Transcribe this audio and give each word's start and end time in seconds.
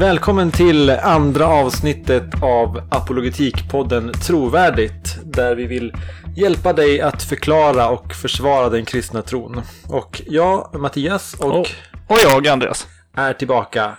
Välkommen 0.00 0.50
till 0.50 0.90
andra 0.90 1.46
avsnittet 1.46 2.42
av 2.42 2.88
Apologetikpodden 2.90 4.12
Trovärdigt. 4.12 5.18
Där 5.24 5.54
vi 5.54 5.66
vill 5.66 5.92
hjälpa 6.36 6.72
dig 6.72 7.00
att 7.00 7.22
förklara 7.22 7.88
och 7.88 8.12
försvara 8.12 8.68
den 8.68 8.84
kristna 8.84 9.22
tron. 9.22 9.60
Och 9.88 10.22
jag, 10.26 10.80
Mattias, 10.80 11.40
och, 11.40 11.58
Och, 11.58 11.66
och 12.06 12.18
jag, 12.22 12.48
Andreas. 12.48 12.86
är 13.14 13.32
tillbaka 13.32 13.96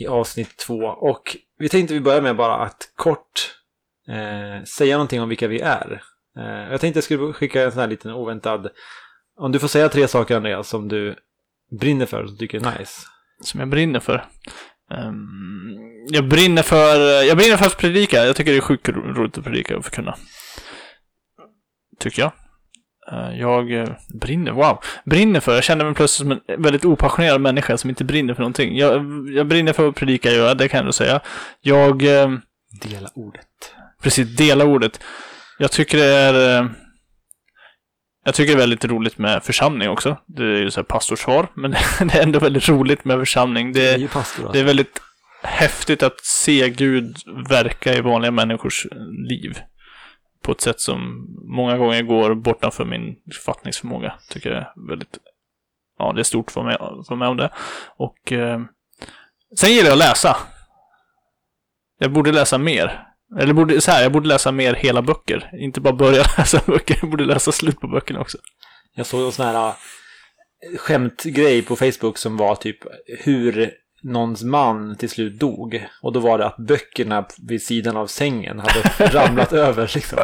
i 0.00 0.06
avsnitt 0.06 0.56
två. 0.66 0.78
Och 0.84 1.36
vi 1.58 1.68
tänkte 1.68 1.94
vi 1.94 2.00
börjar 2.00 2.22
med 2.22 2.36
bara 2.36 2.56
att 2.56 2.92
kort 2.96 3.56
eh, 4.08 4.64
säga 4.64 4.96
någonting 4.96 5.20
om 5.20 5.28
vilka 5.28 5.48
vi 5.48 5.60
är. 5.60 6.02
Eh, 6.38 6.70
jag 6.70 6.80
tänkte 6.80 6.96
jag 6.96 7.04
skulle 7.04 7.32
skicka 7.32 7.62
en 7.62 7.72
sån 7.72 7.80
här 7.80 7.88
liten 7.88 8.10
oväntad... 8.10 8.68
Om 9.38 9.52
du 9.52 9.58
får 9.58 9.68
säga 9.68 9.88
tre 9.88 10.08
saker, 10.08 10.36
Andreas, 10.36 10.68
som 10.68 10.88
du 10.88 11.16
brinner 11.80 12.06
för 12.06 12.22
och 12.22 12.38
tycker 12.38 12.66
är 12.66 12.78
nice. 12.78 13.06
Som 13.40 13.60
jag 13.60 13.68
brinner 13.68 14.00
för. 14.00 14.24
Ehm, 14.98 15.76
jag 16.10 16.28
brinner 16.28 16.62
för, 16.62 17.22
jag 17.22 17.36
brinner 17.36 17.56
för 17.56 17.66
att 17.66 17.78
predika. 17.78 18.24
Jag 18.24 18.36
tycker 18.36 18.50
det 18.52 18.56
är 18.56 18.60
sjukt 18.60 18.88
ro- 18.88 19.12
roligt 19.14 19.38
att 19.38 19.44
predika 19.44 19.76
och 19.76 19.84
förkunna. 19.84 20.14
Tycker 22.00 22.22
jag. 22.22 22.32
Eh, 23.12 23.38
jag 23.40 23.72
eh, 23.72 23.88
brinner, 24.20 24.50
wow. 24.52 24.78
Brinner 25.04 25.40
för, 25.40 25.54
jag 25.54 25.64
känner 25.64 25.84
mig 25.84 25.94
plötsligt 25.94 26.28
som 26.28 26.40
en 26.54 26.62
väldigt 26.62 26.84
opassionerad 26.84 27.40
människa 27.40 27.76
som 27.76 27.90
inte 27.90 28.04
brinner 28.04 28.34
för 28.34 28.40
någonting. 28.42 28.76
Jag, 28.78 28.92
jag 29.30 29.46
brinner 29.46 29.72
för 29.72 29.88
att 29.88 29.94
predika, 29.94 30.30
jag, 30.30 30.58
det 30.58 30.68
kan 30.68 30.78
jag 30.78 30.82
ändå 30.82 30.92
säga. 30.92 31.20
Jag, 31.60 32.02
eh, 32.02 32.30
Dela 32.82 33.08
ordet. 33.14 33.46
precis, 34.02 34.36
dela 34.36 34.64
ordet. 34.64 35.00
Jag 35.58 35.70
tycker 35.72 35.98
det 35.98 36.04
är... 36.04 36.74
Jag 38.24 38.34
tycker 38.34 38.52
det 38.52 38.56
är 38.56 38.60
väldigt 38.60 38.84
roligt 38.84 39.18
med 39.18 39.42
församling 39.44 39.88
också. 39.88 40.16
Det 40.26 40.42
är 40.42 40.56
ju 40.58 40.70
så 40.70 40.80
här 40.80 40.84
pastorsvar, 40.84 41.48
men 41.54 41.70
det 42.00 42.14
är 42.14 42.22
ändå 42.22 42.38
väldigt 42.38 42.68
roligt 42.68 43.04
med 43.04 43.18
församling. 43.18 43.72
Det 43.72 43.88
är 43.88 43.92
Det, 43.94 44.00
ju 44.00 44.08
pastor 44.08 44.42
alltså. 44.42 44.52
det 44.52 44.60
är 44.60 44.64
väldigt 44.64 45.00
häftigt 45.42 46.02
att 46.02 46.24
se 46.24 46.68
Gud 46.70 47.16
verka 47.48 47.94
i 47.94 48.00
vanliga 48.00 48.30
människors 48.30 48.86
liv. 49.28 49.58
På 50.42 50.52
ett 50.52 50.60
sätt 50.60 50.80
som 50.80 51.26
många 51.56 51.76
gånger 51.76 52.02
går 52.02 52.34
bortanför 52.34 52.84
min 52.84 53.16
fattningsförmåga. 53.46 54.14
Tycker 54.30 54.50
jag 54.50 54.58
är 54.58 54.88
väldigt... 54.88 55.18
Ja, 55.98 56.12
det 56.12 56.20
är 56.20 56.24
stort 56.24 56.50
för 56.50 56.62
mig, 56.62 56.76
för 57.08 57.16
mig 57.16 57.28
om 57.28 57.36
det. 57.36 57.50
Och... 57.96 58.32
Eh, 58.32 58.60
sen 59.58 59.70
gillar 59.70 59.84
jag 59.88 59.92
att 59.92 59.98
läsa. 59.98 60.36
Jag 61.98 62.12
borde 62.12 62.32
läsa 62.32 62.58
mer. 62.58 63.06
Eller 63.40 63.52
borde, 63.52 63.80
så 63.80 63.90
här, 63.90 64.02
jag 64.02 64.12
borde 64.12 64.28
läsa 64.28 64.52
mer 64.52 64.74
hela 64.74 65.02
böcker. 65.02 65.50
Inte 65.58 65.80
bara 65.80 65.94
börja 65.94 66.24
läsa 66.38 66.60
böcker, 66.66 66.98
jag 67.00 67.10
borde 67.10 67.24
läsa 67.24 67.52
slut 67.52 67.80
på 67.80 67.88
böckerna 67.88 68.20
också. 68.20 68.38
Jag 68.94 69.06
såg 69.06 69.26
en 69.26 69.32
sån 69.32 69.46
här 69.46 69.66
äh, 69.66 69.74
skämtgrej 70.78 71.62
på 71.62 71.76
Facebook 71.76 72.18
som 72.18 72.36
var 72.36 72.54
typ 72.54 72.78
hur 73.18 73.70
någons 74.02 74.42
man 74.42 74.96
till 74.96 75.10
slut 75.10 75.40
dog. 75.40 75.86
Och 76.02 76.12
då 76.12 76.20
var 76.20 76.38
det 76.38 76.46
att 76.46 76.56
böckerna 76.56 77.24
vid 77.48 77.62
sidan 77.62 77.96
av 77.96 78.06
sängen 78.06 78.58
hade 78.58 79.08
ramlat 79.18 79.52
över 79.52 79.90
liksom. 79.94 80.18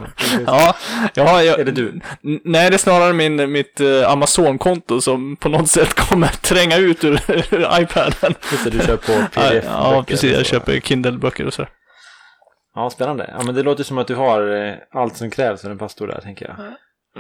Ja, 0.47 0.77
ja 1.15 1.43
jag, 1.43 1.61
Är 1.61 1.65
det 1.65 1.73
du? 1.73 2.01
Nej, 2.23 2.71
det 2.71 2.77
är 2.77 2.79
snarare 2.79 3.13
min, 3.13 3.53
mitt 3.53 3.81
eh, 3.81 4.11
Amazon-konto 4.11 5.01
som 5.01 5.37
på 5.37 5.49
något 5.49 5.71
sätt 5.71 5.95
kommer 5.95 6.27
tränga 6.43 6.77
ut 6.77 7.05
ur, 7.05 7.21
ur 7.29 7.81
iPaden. 7.81 8.35
Just 8.53 8.65
det, 8.65 8.71
du 8.71 8.79
kör 8.79 8.97
på 8.97 9.13
Ja, 9.13 9.27
pdf 9.33 9.65
ja, 9.65 10.05
precis. 10.09 10.33
Jag 10.33 10.47
köper 10.47 10.81
Kindle-böcker 10.81 11.45
och 11.47 11.55
så. 11.55 11.67
Ja, 12.79 12.91
spännande. 12.91 13.35
Ja, 13.39 13.45
men 13.45 13.55
det 13.55 13.63
låter 13.63 13.85
som 13.85 13.99
att 13.99 14.07
du 14.07 14.15
har 14.15 14.67
eh, 14.67 14.75
allt 14.91 15.17
som 15.17 15.31
krävs 15.31 15.63
för 15.63 15.71
en 15.71 15.79
pastor 15.79 16.07
där, 16.07 16.21
tänker 16.21 16.47
jag. 16.49 16.67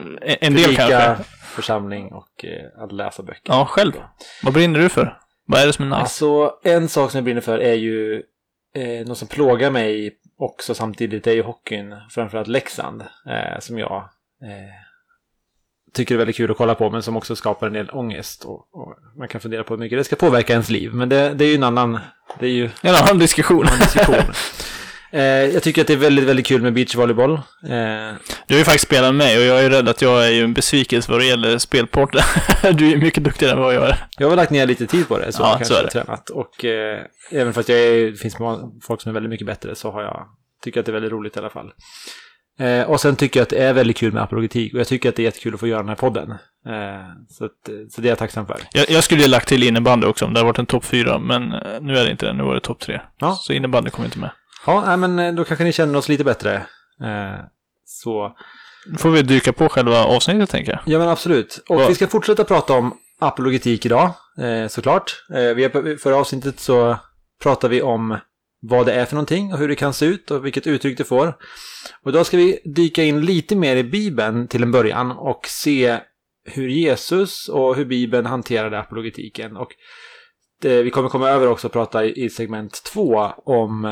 En, 0.05 0.19
en 0.41 0.55
del 0.55 0.65
Predika, 0.65 0.89
kanske. 0.89 1.25
församling 1.45 2.13
och 2.13 2.45
eh, 2.45 2.83
att 2.83 2.93
läsa 2.93 3.23
böcker. 3.23 3.41
Ja, 3.53 3.67
själv. 3.67 3.93
Vad 4.43 4.55
brinner 4.55 4.81
du 4.81 4.89
för? 4.89 5.19
Vad 5.47 5.61
är 5.61 5.67
det 5.67 5.73
som 5.73 5.85
är 5.85 5.89
nice? 5.89 6.01
Alltså, 6.01 6.53
en 6.63 6.89
sak 6.89 7.11
som 7.11 7.19
jag 7.19 7.25
brinner 7.25 7.41
för 7.41 7.59
är 7.59 7.75
ju 7.75 8.23
eh, 8.75 9.07
något 9.07 9.19
som 9.19 9.29
plågar 9.29 9.71
mig 9.71 10.13
också 10.39 10.75
samtidigt, 10.75 11.25
det 11.25 11.31
är 11.31 11.35
ju 11.35 11.43
hockeyn, 11.43 11.95
framförallt 12.11 12.49
Leksand, 12.49 13.03
eh, 13.27 13.59
som 13.61 13.79
jag 13.79 13.97
eh, 14.43 14.75
tycker 15.95 16.15
är 16.15 16.19
väldigt 16.19 16.37
kul 16.37 16.51
att 16.51 16.57
kolla 16.57 16.75
på, 16.75 16.91
men 16.91 17.03
som 17.03 17.17
också 17.17 17.37
skapar 17.37 17.67
en 17.67 17.73
del 17.73 17.91
ångest. 17.91 18.45
Och, 18.45 18.69
och 18.73 18.95
man 19.17 19.29
kan 19.29 19.41
fundera 19.41 19.65
på 19.65 19.75
hur 19.75 19.79
mycket 19.81 19.99
det 19.99 20.05
ska 20.05 20.17
påverka 20.17 20.53
ens 20.53 20.71
liv, 20.71 20.95
men 20.95 21.09
det, 21.09 21.35
det 21.35 21.45
är 21.45 21.49
ju 21.49 21.55
en 21.55 21.65
annan, 21.65 21.99
det 22.39 22.47
är 22.47 22.51
ju 22.51 22.71
En 22.83 22.95
annan 22.95 23.19
diskussion. 23.19 23.67
en 23.73 23.79
diskussion. 23.79 24.15
eh, 25.11 25.23
jag 25.23 25.63
tycker 25.63 25.81
att 25.81 25.87
det 25.87 25.93
är 25.93 25.97
väldigt, 25.97 26.25
väldigt 26.25 26.47
kul 26.47 26.63
med 26.63 26.73
beachvolleyboll. 26.73 27.33
Eh, 27.33 27.41
Du 28.47 28.55
har 28.55 28.59
ju 28.59 28.65
faktiskt 28.65 28.87
spelat 28.87 29.15
med 29.15 29.27
mig 29.27 29.39
och 29.39 29.45
jag 29.45 29.65
är 29.65 29.71
rädd 29.71 29.89
att 29.89 30.03
jag 30.03 30.27
är 30.27 30.31
ju 30.31 30.45
en 30.45 30.55
besvikelse 30.55 31.13
vad 31.13 31.21
det 31.21 31.27
gäller 31.27 31.59
spelport. 31.59 32.13
du 32.75 32.93
är 32.93 32.97
mycket 32.97 33.25
duktigare 33.25 33.53
än 33.53 33.61
vad 33.61 33.75
jag 33.75 33.89
är. 33.89 34.07
Jag 34.19 34.29
har 34.29 34.37
lagt 34.37 34.51
ner 34.51 34.67
lite 34.67 34.87
tid 34.87 35.09
på 35.09 35.19
det, 35.19 35.33
så 35.33 35.43
Ja, 35.43 35.57
jag 35.59 35.67
så 35.67 35.75
kanske 35.75 35.75
är 35.75 35.83
har 35.83 36.05
tränat. 36.05 36.31
Och 36.31 36.65
eh, 36.65 37.01
även 37.31 37.53
fast 37.53 37.69
jag 37.69 37.79
är, 37.79 38.11
det 38.11 38.17
finns 38.17 38.37
folk 38.83 39.01
som 39.01 39.11
är 39.11 39.15
väldigt 39.15 39.31
mycket 39.31 39.47
bättre 39.47 39.75
så 39.75 39.91
har 39.91 40.03
jag, 40.03 40.27
tycker 40.65 40.81
att 40.81 40.87
det 40.87 40.91
är 40.91 40.95
väldigt 40.95 41.13
roligt 41.13 41.37
i 41.37 41.39
alla 41.39 41.51
fall. 41.51 41.73
Eh, 42.61 42.83
och 42.83 43.01
sen 43.01 43.17
tycker 43.17 43.41
jag 43.41 43.43
att 43.43 43.51
det 43.51 43.63
är 43.63 43.73
väldigt 43.73 43.97
kul 43.97 44.13
med 44.13 44.23
apologetik 44.23 44.75
och 44.75 44.81
jag 44.81 44.87
tycker 44.87 45.09
att 45.09 45.17
det 45.17 45.23
är 45.23 45.25
jättekul 45.25 45.55
att 45.55 45.61
få 45.61 45.67
göra 45.67 45.79
den 45.81 45.89
här 45.89 45.97
podden. 45.97 46.31
Eh, 46.31 46.37
så, 47.29 47.45
att, 47.45 47.69
eh, 47.69 47.75
så 47.91 48.01
det 48.01 48.09
är 48.09 48.11
jag 48.11 48.19
tacksam 48.19 48.47
för. 48.47 48.57
Jag, 48.73 48.91
jag 48.91 49.05
skulle 49.05 49.23
ju 49.23 49.29
lagt 49.29 49.49
till 49.49 49.63
innebandy 49.63 50.07
också 50.07 50.25
om 50.25 50.35
det 50.35 50.41
hade 50.41 50.47
varit 50.47 50.59
en 50.59 50.67
topp 50.67 50.85
fyra, 50.85 51.19
men 51.19 51.53
eh, 51.53 51.81
nu 51.81 51.99
är 51.99 52.05
det 52.05 52.11
inte 52.11 52.27
det. 52.27 52.33
Nu 52.33 52.43
var 52.43 52.55
det 52.55 52.61
topp 52.61 52.81
tre. 52.81 53.01
Ja. 53.19 53.37
Så 53.41 53.53
innebandy 53.53 53.91
kommer 53.91 54.07
inte 54.07 54.19
med. 54.19 54.31
Ja, 54.73 54.97
men 54.97 55.19
eh, 55.19 55.35
då 55.35 55.45
kanske 55.45 55.65
ni 55.65 55.73
känner 55.73 55.99
oss 55.99 56.09
lite 56.09 56.25
bättre. 56.25 56.55
Eh, 57.03 57.45
så, 57.85 58.37
får 58.99 59.11
vi 59.11 59.23
dyka 59.23 59.53
på 59.53 59.69
själva 59.69 60.05
avsnittet, 60.05 60.51
tänker 60.51 60.73
jag. 60.73 60.81
ja 60.87 60.99
men 60.99 61.09
absolut. 61.09 61.65
Och 61.69 61.77
Vad- 61.77 61.89
vi 61.89 61.95
ska 61.95 62.07
fortsätta 62.07 62.45
prata 62.45 62.73
om 62.73 62.95
apologetik 63.21 63.87
idag, 63.87 64.11
eh, 64.39 64.69
såklart. 64.69 65.25
Vi 65.57 65.97
förra 66.03 66.17
avsnittet 66.17 66.61
så 66.61 66.97
pratade 67.43 67.75
vi 67.75 67.83
om 67.83 68.19
vad 68.61 68.87
det 68.87 68.93
är 68.93 69.05
för 69.05 69.15
någonting 69.15 69.53
och 69.53 69.59
hur 69.59 69.69
det 69.69 69.75
kan 69.75 69.93
se 69.93 70.07
ut 70.07 70.31
och 70.31 70.47
vilket 70.47 70.67
uttryck 70.67 70.99
det 70.99 71.05
får. 71.05 71.37
Och 72.03 72.11
idag 72.11 72.27
ska 72.27 72.37
vi 72.37 72.61
dyka 72.65 73.03
in 73.05 73.21
lite 73.21 73.57
mer 73.57 73.77
i 73.77 73.85
Bibeln 73.85 74.49
till 74.49 74.63
en 74.63 74.73
början 74.73 75.11
och 75.13 75.41
se 75.47 75.99
hur 76.45 76.69
Jesus 76.69 77.49
och 77.49 77.77
hur 77.77 77.85
Bibeln 77.85 78.27
hanterade 78.27 78.79
apologetiken. 78.79 79.57
Och 79.57 79.69
vi 80.63 80.91
kommer 80.91 81.09
komma 81.09 81.29
över 81.29 81.49
också 81.49 81.67
och 81.67 81.73
prata 81.73 82.05
i, 82.05 82.31
segment 82.31 82.83
två 82.85 83.33
om 83.45 83.85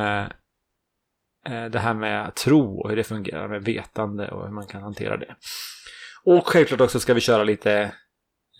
det 1.51 1.79
här 1.79 1.95
med 1.95 2.34
tro 2.34 2.81
och 2.81 2.89
hur 2.91 2.97
det 2.97 3.05
fungerar 3.05 3.49
med 3.49 3.65
vetande 3.65 4.29
och 4.29 4.45
hur 4.45 4.55
man 4.55 4.67
kan 4.67 4.83
hantera 4.83 5.17
det. 5.17 5.34
Och 6.25 6.49
självklart 6.49 6.81
också 6.81 7.01
ska 7.01 7.15
vi 7.15 7.21
köra 7.21 7.45
lite 7.45 7.93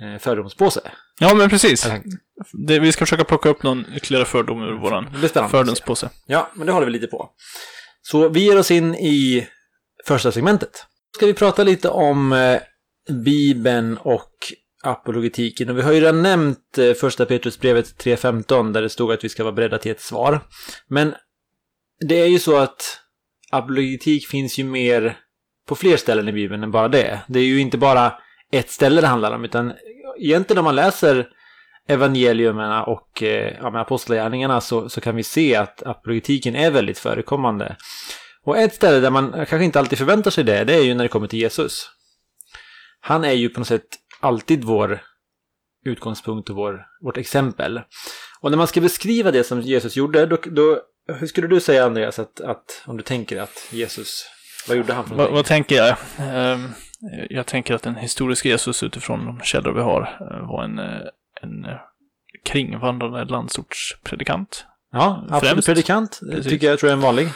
eh, 0.03 0.19
fördomspåse. 0.19 0.81
Ja, 1.21 1.35
men 1.35 1.51
precis. 1.51 1.91
Det, 2.67 2.79
vi 2.79 2.93
ska 2.93 3.05
försöka 3.05 3.25
plocka 3.25 3.49
upp 3.49 3.63
någon 3.63 3.85
ytterligare 3.95 4.25
fördom 4.25 4.63
ur 4.63 4.79
spännande. 5.29 5.51
fördomspåse. 5.51 6.11
Ja, 6.27 6.51
men 6.55 6.67
det 6.67 6.73
håller 6.73 6.87
vi 6.87 6.93
lite 6.93 7.07
på. 7.07 7.31
Så 8.03 8.29
vi 8.29 8.41
ger 8.41 8.59
oss 8.59 8.71
in 8.71 8.95
i 8.95 9.49
första 10.05 10.33
segmentet. 10.33 10.87
Ska 11.17 11.27
vi 11.27 11.35
prata 11.35 11.65
lite 11.65 11.89
om 11.89 12.33
eh, 12.33 12.59
Bibeln 13.25 13.97
och 13.97 14.33
apologetiken. 14.83 15.71
Och 15.71 15.79
vi 15.79 15.83
har 15.83 15.93
ju 15.93 16.01
redan 16.01 16.23
nämnt 16.23 16.79
eh, 16.79 16.93
första 16.93 17.27
Petrusbrevet 17.27 18.05
3.15 18.05 18.73
där 18.73 18.83
det 18.83 18.89
stod 18.89 19.13
att 19.13 19.25
vi 19.25 19.29
ska 19.29 19.45
vara 19.45 19.55
beredda 19.55 19.79
till 19.79 19.91
ett 19.91 20.01
svar. 20.01 20.41
Men 20.89 21.15
det 22.01 22.15
är 22.15 22.27
ju 22.27 22.39
så 22.39 22.57
att 22.57 23.01
apologetik 23.51 24.27
finns 24.27 24.59
ju 24.59 24.65
mer 24.65 25.19
på 25.69 25.75
fler 25.75 25.97
ställen 25.97 26.29
i 26.29 26.33
Bibeln 26.33 26.63
än 26.63 26.71
bara 26.71 26.89
det. 26.89 27.21
Det 27.27 27.39
är 27.39 27.45
ju 27.45 27.61
inte 27.61 27.79
bara 27.79 28.13
ett 28.53 28.71
ställe 28.71 29.01
det 29.01 29.07
handlar 29.07 29.35
om, 29.35 29.45
utan 29.45 29.73
egentligen 30.19 30.59
om 30.59 30.65
man 30.65 30.77
läser 30.77 31.29
evangelierna 31.89 32.85
och 32.85 33.23
eh, 33.23 33.57
ja, 33.61 33.71
med 33.71 33.81
apostlagärningarna 33.81 34.61
så, 34.61 34.89
så 34.89 35.01
kan 35.01 35.17
vi 35.17 35.23
se 35.23 35.57
att 35.57 35.83
apologetiken 35.83 36.57
är 36.57 36.71
väldigt 36.71 36.99
förekommande. 36.99 37.77
Och 38.45 38.59
ett 38.59 38.75
ställe 38.75 39.01
där 39.01 39.11
man 39.11 39.33
kanske 39.33 39.65
inte 39.65 39.79
alltid 39.79 39.99
förväntar 39.99 40.31
sig 40.31 40.45
det, 40.45 40.65
det 40.65 40.75
är 40.75 40.83
ju 40.83 40.95
när 40.95 41.05
det 41.05 41.09
kommer 41.09 41.27
till 41.27 41.39
Jesus. 41.39 41.91
Han 43.01 43.25
är 43.25 43.33
ju 43.33 43.49
på 43.49 43.61
något 43.61 43.69
sätt 43.69 43.87
alltid 44.21 44.65
vår 44.65 45.03
utgångspunkt 45.87 46.51
och 46.51 46.57
vår, 46.57 46.87
vårt 47.05 47.17
exempel. 47.17 47.81
Och 48.41 48.51
när 48.51 48.59
man 48.59 48.67
ska 48.67 48.81
beskriva 48.81 49.31
det 49.31 49.45
som 49.45 49.61
Jesus 49.61 49.97
gjorde, 49.97 50.27
då, 50.27 50.39
då 50.45 50.81
hur 51.09 51.27
skulle 51.27 51.47
du 51.47 51.61
säga 51.61 51.85
Andreas, 51.85 52.19
att, 52.19 52.41
att 52.41 52.83
om 52.87 52.97
du 52.97 53.03
tänker 53.03 53.41
att 53.41 53.69
Jesus, 53.71 54.27
vad 54.69 54.77
gjorde 54.77 54.93
han 54.93 55.05
för 55.05 55.11
Vad, 55.11 55.19
någonting? 55.19 55.35
vad 55.37 55.45
tänker 55.45 55.77
jag? 55.77 55.97
Ehm, 56.19 56.69
jag 57.31 57.47
tänker 57.47 57.75
att 57.75 57.87
en 57.87 57.97
historisk 57.97 58.45
Jesus 58.45 58.83
utifrån 58.83 59.27
de 59.27 59.41
källor 59.41 59.73
vi 59.73 59.81
har 59.81 60.01
eh, 60.21 60.49
var 60.49 60.65
en, 60.65 60.79
eh, 60.79 61.01
en 61.43 61.65
eh, 61.65 61.77
kringvandrande 62.45 63.25
landsortspredikant. 63.25 64.67
Ja, 64.93 65.27
absolut. 65.31 65.53
främst. 65.53 65.67
Predikant, 65.67 66.21
Precis. 66.31 66.53
tycker 66.53 66.67
jag 66.67 66.79
tror 66.79 66.91
jag 66.91 66.93
är 66.93 66.97
en 66.97 67.03
vanlig. 67.03 67.29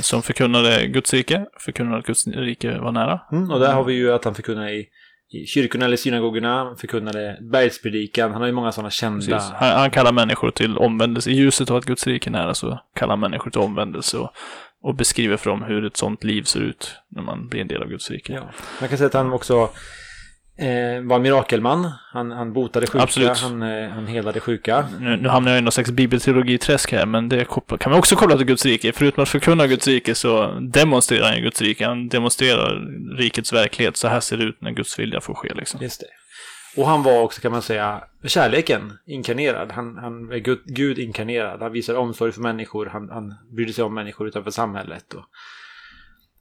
Som 0.00 0.22
förkunnade 0.22 0.86
Guds 0.86 1.14
rike, 1.14 1.46
förkunnade 1.58 1.98
att 1.98 2.06
Guds 2.06 2.26
rike 2.26 2.78
var 2.78 2.92
nära. 2.92 3.20
Mm, 3.32 3.50
och 3.50 3.60
där 3.60 3.72
har 3.72 3.84
vi 3.84 3.94
ju 3.94 4.12
att 4.12 4.24
han 4.24 4.34
förkunnar 4.34 4.68
i, 4.68 4.78
i 4.78 4.86
kyrkorna 5.46 5.84
eller 5.84 5.96
synagogorna, 5.96 6.74
förkunnade 6.78 7.38
bergspredikan, 7.40 8.32
han 8.32 8.40
har 8.40 8.46
ju 8.46 8.52
många 8.52 8.72
sådana 8.72 8.90
kända... 8.90 9.38
Han, 9.38 9.78
han 9.78 9.90
kallar 9.90 10.12
människor 10.12 10.50
till 10.50 10.78
omvändelse. 10.78 11.30
I 11.30 11.34
ljuset 11.34 11.70
av 11.70 11.76
att 11.76 11.84
Guds 11.84 12.06
rike 12.06 12.30
är 12.30 12.32
nära 12.32 12.54
så 12.54 12.80
kallar 12.94 13.16
människor 13.16 13.50
till 13.50 13.60
omvändelse 13.60 14.18
och, 14.18 14.30
och 14.82 14.94
beskriver 14.94 15.36
för 15.36 15.50
dem 15.50 15.62
hur 15.62 15.84
ett 15.84 15.96
sånt 15.96 16.24
liv 16.24 16.42
ser 16.42 16.60
ut 16.60 16.96
när 17.08 17.22
man 17.22 17.48
blir 17.48 17.60
en 17.60 17.68
del 17.68 17.82
av 17.82 17.88
Guds 17.88 18.10
rike. 18.10 18.32
Ja. 18.32 18.50
Man 18.80 18.88
kan 18.88 18.98
säga 18.98 19.06
att 19.06 19.14
han 19.14 19.32
också 19.32 19.70
eh, 20.56 21.02
var 21.02 21.18
mirakelman. 21.18 21.90
Han, 22.12 22.30
han 22.30 22.52
botade 22.52 22.86
sjuka, 22.86 23.02
Absolut. 23.02 23.38
han, 23.38 23.62
eh, 23.62 23.88
han 23.88 24.06
helade 24.06 24.40
sjuka. 24.40 24.88
Nu, 25.00 25.16
nu 25.16 25.28
hamnar 25.28 25.52
jag 25.52 25.58
i 25.58 25.62
någon 25.62 25.72
slags 25.72 25.90
bibelteologi-träsk 25.90 26.92
här, 26.92 27.06
men 27.06 27.28
det 27.28 27.44
kan 27.44 27.90
man 27.90 27.98
också 27.98 28.16
koppla 28.16 28.36
till 28.36 28.46
Guds 28.46 28.66
rike. 28.66 28.92
Förutom 28.92 29.22
att 29.22 29.28
förkunna 29.28 29.66
Guds 29.66 29.86
rike 29.86 30.14
så 30.14 30.58
demonstrerar 30.60 31.32
han 31.32 31.42
Guds 31.42 31.62
rike. 31.62 31.86
Han 31.86 32.08
demonstrerar 32.08 32.80
rikets 33.16 33.52
verklighet. 33.52 33.96
Så 33.96 34.08
här 34.08 34.20
ser 34.20 34.36
det 34.36 34.44
ut 34.44 34.60
när 34.60 34.70
Guds 34.70 34.98
vilja 34.98 35.20
får 35.20 35.34
ske 35.34 35.54
liksom. 35.54 35.80
Just 35.82 36.00
det. 36.00 36.06
Och 36.76 36.86
han 36.86 37.02
var 37.02 37.20
också, 37.20 37.40
kan 37.40 37.52
man 37.52 37.62
säga, 37.62 38.04
kärleken 38.24 38.98
inkarnerad. 39.06 39.72
Han, 39.72 39.96
han 39.96 40.32
är 40.32 40.38
Gud, 40.38 40.60
Gud 40.64 40.98
inkarnerad. 40.98 41.62
Han 41.62 41.72
visar 41.72 41.94
omsorg 41.94 42.32
för 42.32 42.40
människor. 42.40 42.86
Han, 42.86 43.08
han 43.10 43.34
brydde 43.56 43.72
sig 43.72 43.84
om 43.84 43.94
människor 43.94 44.28
utanför 44.28 44.50
samhället. 44.50 45.14
Och... 45.14 45.24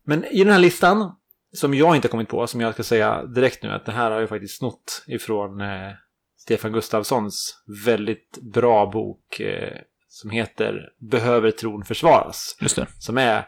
Men 0.06 0.26
i 0.26 0.44
den 0.44 0.54
här 0.54 0.60
listan, 0.60 1.16
som 1.54 1.74
jag 1.74 1.96
inte 1.96 2.08
kommit 2.08 2.30
på, 2.30 2.48
som 2.48 2.62
jag 2.62 2.74
ska 2.74 2.84
säga 2.84 3.26
direkt 3.26 3.64
nu, 3.64 3.70
att 3.70 3.86
det 3.86 3.92
här 3.92 4.12
har 4.12 4.20
jag 4.20 4.30
faktiskt 4.30 4.58
snott 4.58 5.04
ifrån 5.08 5.62
eh, 5.62 5.92
Stefan 6.38 6.72
Gustafssons 6.72 7.64
väldigt 7.86 8.40
bra 8.42 8.86
bok 8.86 9.40
eh, 9.40 9.78
som 10.10 10.30
heter 10.30 10.90
Behöver 11.12 11.52
tron 11.52 11.86
försvaras? 11.86 12.58
Just 12.62 12.76
det. 12.76 12.88
som 13.00 13.18
är 13.18 13.48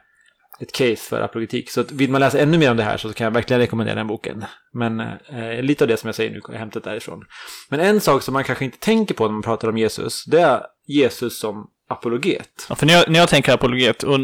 ett 0.59 0.71
case 0.71 0.95
för 0.95 1.21
apologetik. 1.21 1.69
Så 1.69 1.83
vill 1.91 2.11
man 2.11 2.21
läsa 2.21 2.39
ännu 2.39 2.57
mer 2.57 2.71
om 2.71 2.77
det 2.77 2.83
här 2.83 2.97
så 2.97 3.13
kan 3.13 3.25
jag 3.25 3.31
verkligen 3.31 3.59
rekommendera 3.59 3.95
den 3.95 4.07
boken. 4.07 4.45
Men 4.73 5.00
eh, 5.00 5.61
lite 5.61 5.83
av 5.83 5.88
det 5.88 5.97
som 5.97 6.07
jag 6.07 6.15
säger 6.15 6.31
nu 6.31 6.41
är 6.53 6.57
hämtat 6.57 6.83
därifrån. 6.83 7.25
Men 7.69 7.79
en 7.79 8.01
sak 8.01 8.21
som 8.21 8.33
man 8.33 8.44
kanske 8.44 8.65
inte 8.65 8.79
tänker 8.79 9.15
på 9.15 9.23
när 9.23 9.33
man 9.33 9.41
pratar 9.41 9.67
om 9.67 9.77
Jesus, 9.77 10.25
det 10.25 10.41
är 10.41 10.61
Jesus 10.88 11.39
som 11.39 11.69
apologet. 11.93 12.65
Ja, 12.69 12.75
för 12.75 12.85
när 12.85 12.93
jag, 12.93 13.09
när 13.09 13.19
jag 13.19 13.29
tänker 13.29 13.53
apologet, 13.53 14.03
och 14.03 14.19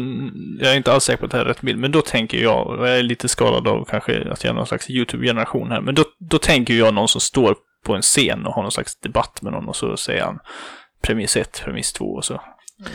jag 0.58 0.72
är 0.72 0.76
inte 0.76 0.92
alls 0.92 1.04
säker 1.04 1.18
på 1.18 1.24
att 1.24 1.30
det 1.30 1.36
här 1.36 1.44
är 1.44 1.48
rätt 1.48 1.60
bild, 1.60 1.78
men 1.78 1.92
då 1.92 2.02
tänker 2.02 2.38
jag, 2.38 2.66
och 2.66 2.88
jag 2.88 2.98
är 2.98 3.02
lite 3.02 3.28
skadad 3.28 3.68
av 3.68 3.84
kanske 3.84 4.30
att 4.30 4.44
jag 4.44 4.50
är 4.50 4.54
någon 4.54 4.66
slags 4.66 4.90
YouTube-generation 4.90 5.70
här, 5.70 5.80
men 5.80 5.94
då, 5.94 6.04
då 6.18 6.38
tänker 6.38 6.74
jag 6.74 6.94
någon 6.94 7.08
som 7.08 7.20
står 7.20 7.56
på 7.84 7.94
en 7.94 8.02
scen 8.02 8.46
och 8.46 8.54
har 8.54 8.62
någon 8.62 8.72
slags 8.72 9.00
debatt 9.00 9.42
med 9.42 9.52
någon 9.52 9.68
och 9.68 9.76
så 9.76 9.96
säger 9.96 10.24
han 10.24 10.38
premiss 11.02 11.36
1, 11.36 11.62
premiss 11.64 11.92
2 11.92 12.04
och 12.04 12.24
så. 12.24 12.40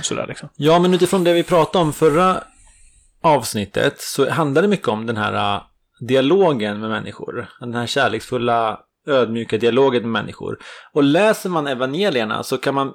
Sådär 0.02 0.26
liksom. 0.28 0.50
Ja, 0.56 0.80
men 0.80 0.94
utifrån 0.94 1.24
det 1.24 1.34
vi 1.34 1.44
pratade 1.44 1.86
om 1.86 1.94
förra 1.94 2.44
avsnittet 3.22 4.02
så 4.02 4.30
handlar 4.30 4.62
det 4.62 4.68
mycket 4.68 4.88
om 4.88 5.06
den 5.06 5.18
här 5.18 5.56
uh, 5.56 5.62
dialogen 6.00 6.80
med 6.80 6.90
människor. 6.90 7.50
Den 7.60 7.74
här 7.74 7.88
kärleksfulla, 7.88 8.80
ödmjuka 9.08 9.58
dialogen 9.58 10.02
med 10.02 10.12
människor. 10.12 10.58
Och 10.94 11.04
läser 11.04 11.50
man 11.50 11.68
evangelierna 11.68 12.44
så 12.44 12.58
kan 12.58 12.76
man 12.76 12.94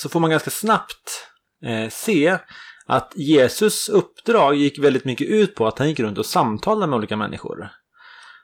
så 0.00 0.08
får 0.08 0.20
man 0.20 0.30
ganska 0.30 0.50
snabbt 0.50 1.28
eh, 1.64 1.88
se 1.90 2.38
att 2.86 3.12
Jesus 3.16 3.88
uppdrag 3.88 4.54
gick 4.54 4.78
väldigt 4.78 5.04
mycket 5.04 5.26
ut 5.26 5.54
på 5.54 5.66
att 5.66 5.78
han 5.78 5.88
gick 5.88 6.00
runt 6.00 6.18
och 6.18 6.26
samtalade 6.26 6.86
med 6.86 6.96
olika 6.96 7.16
människor. 7.16 7.70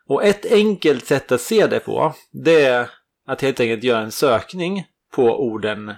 Och 0.07 0.25
ett 0.25 0.53
enkelt 0.53 1.07
sätt 1.07 1.33
att 1.33 1.41
se 1.41 1.67
det 1.67 1.81
på, 1.81 2.15
det 2.33 2.65
är 2.65 2.91
att 3.27 3.43
helt 3.43 3.61
enkelt 3.61 3.85
göra 3.85 4.01
en 4.01 4.13
sökning 4.13 4.85
på 5.15 5.47
orden, 5.47 5.89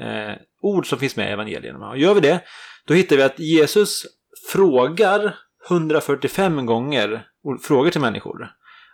eh, 0.00 0.34
ord 0.62 0.88
som 0.88 0.98
finns 0.98 1.16
med 1.16 1.28
i 1.28 1.32
evangelierna. 1.32 1.88
Och 1.88 1.98
gör 1.98 2.14
vi 2.14 2.20
det, 2.20 2.40
då 2.86 2.94
hittar 2.94 3.16
vi 3.16 3.22
att 3.22 3.38
Jesus 3.38 4.06
frågar 4.52 5.34
145 5.68 6.66
gånger 6.66 7.26
frågor 7.62 7.90
till 7.90 8.00
människor. 8.00 8.50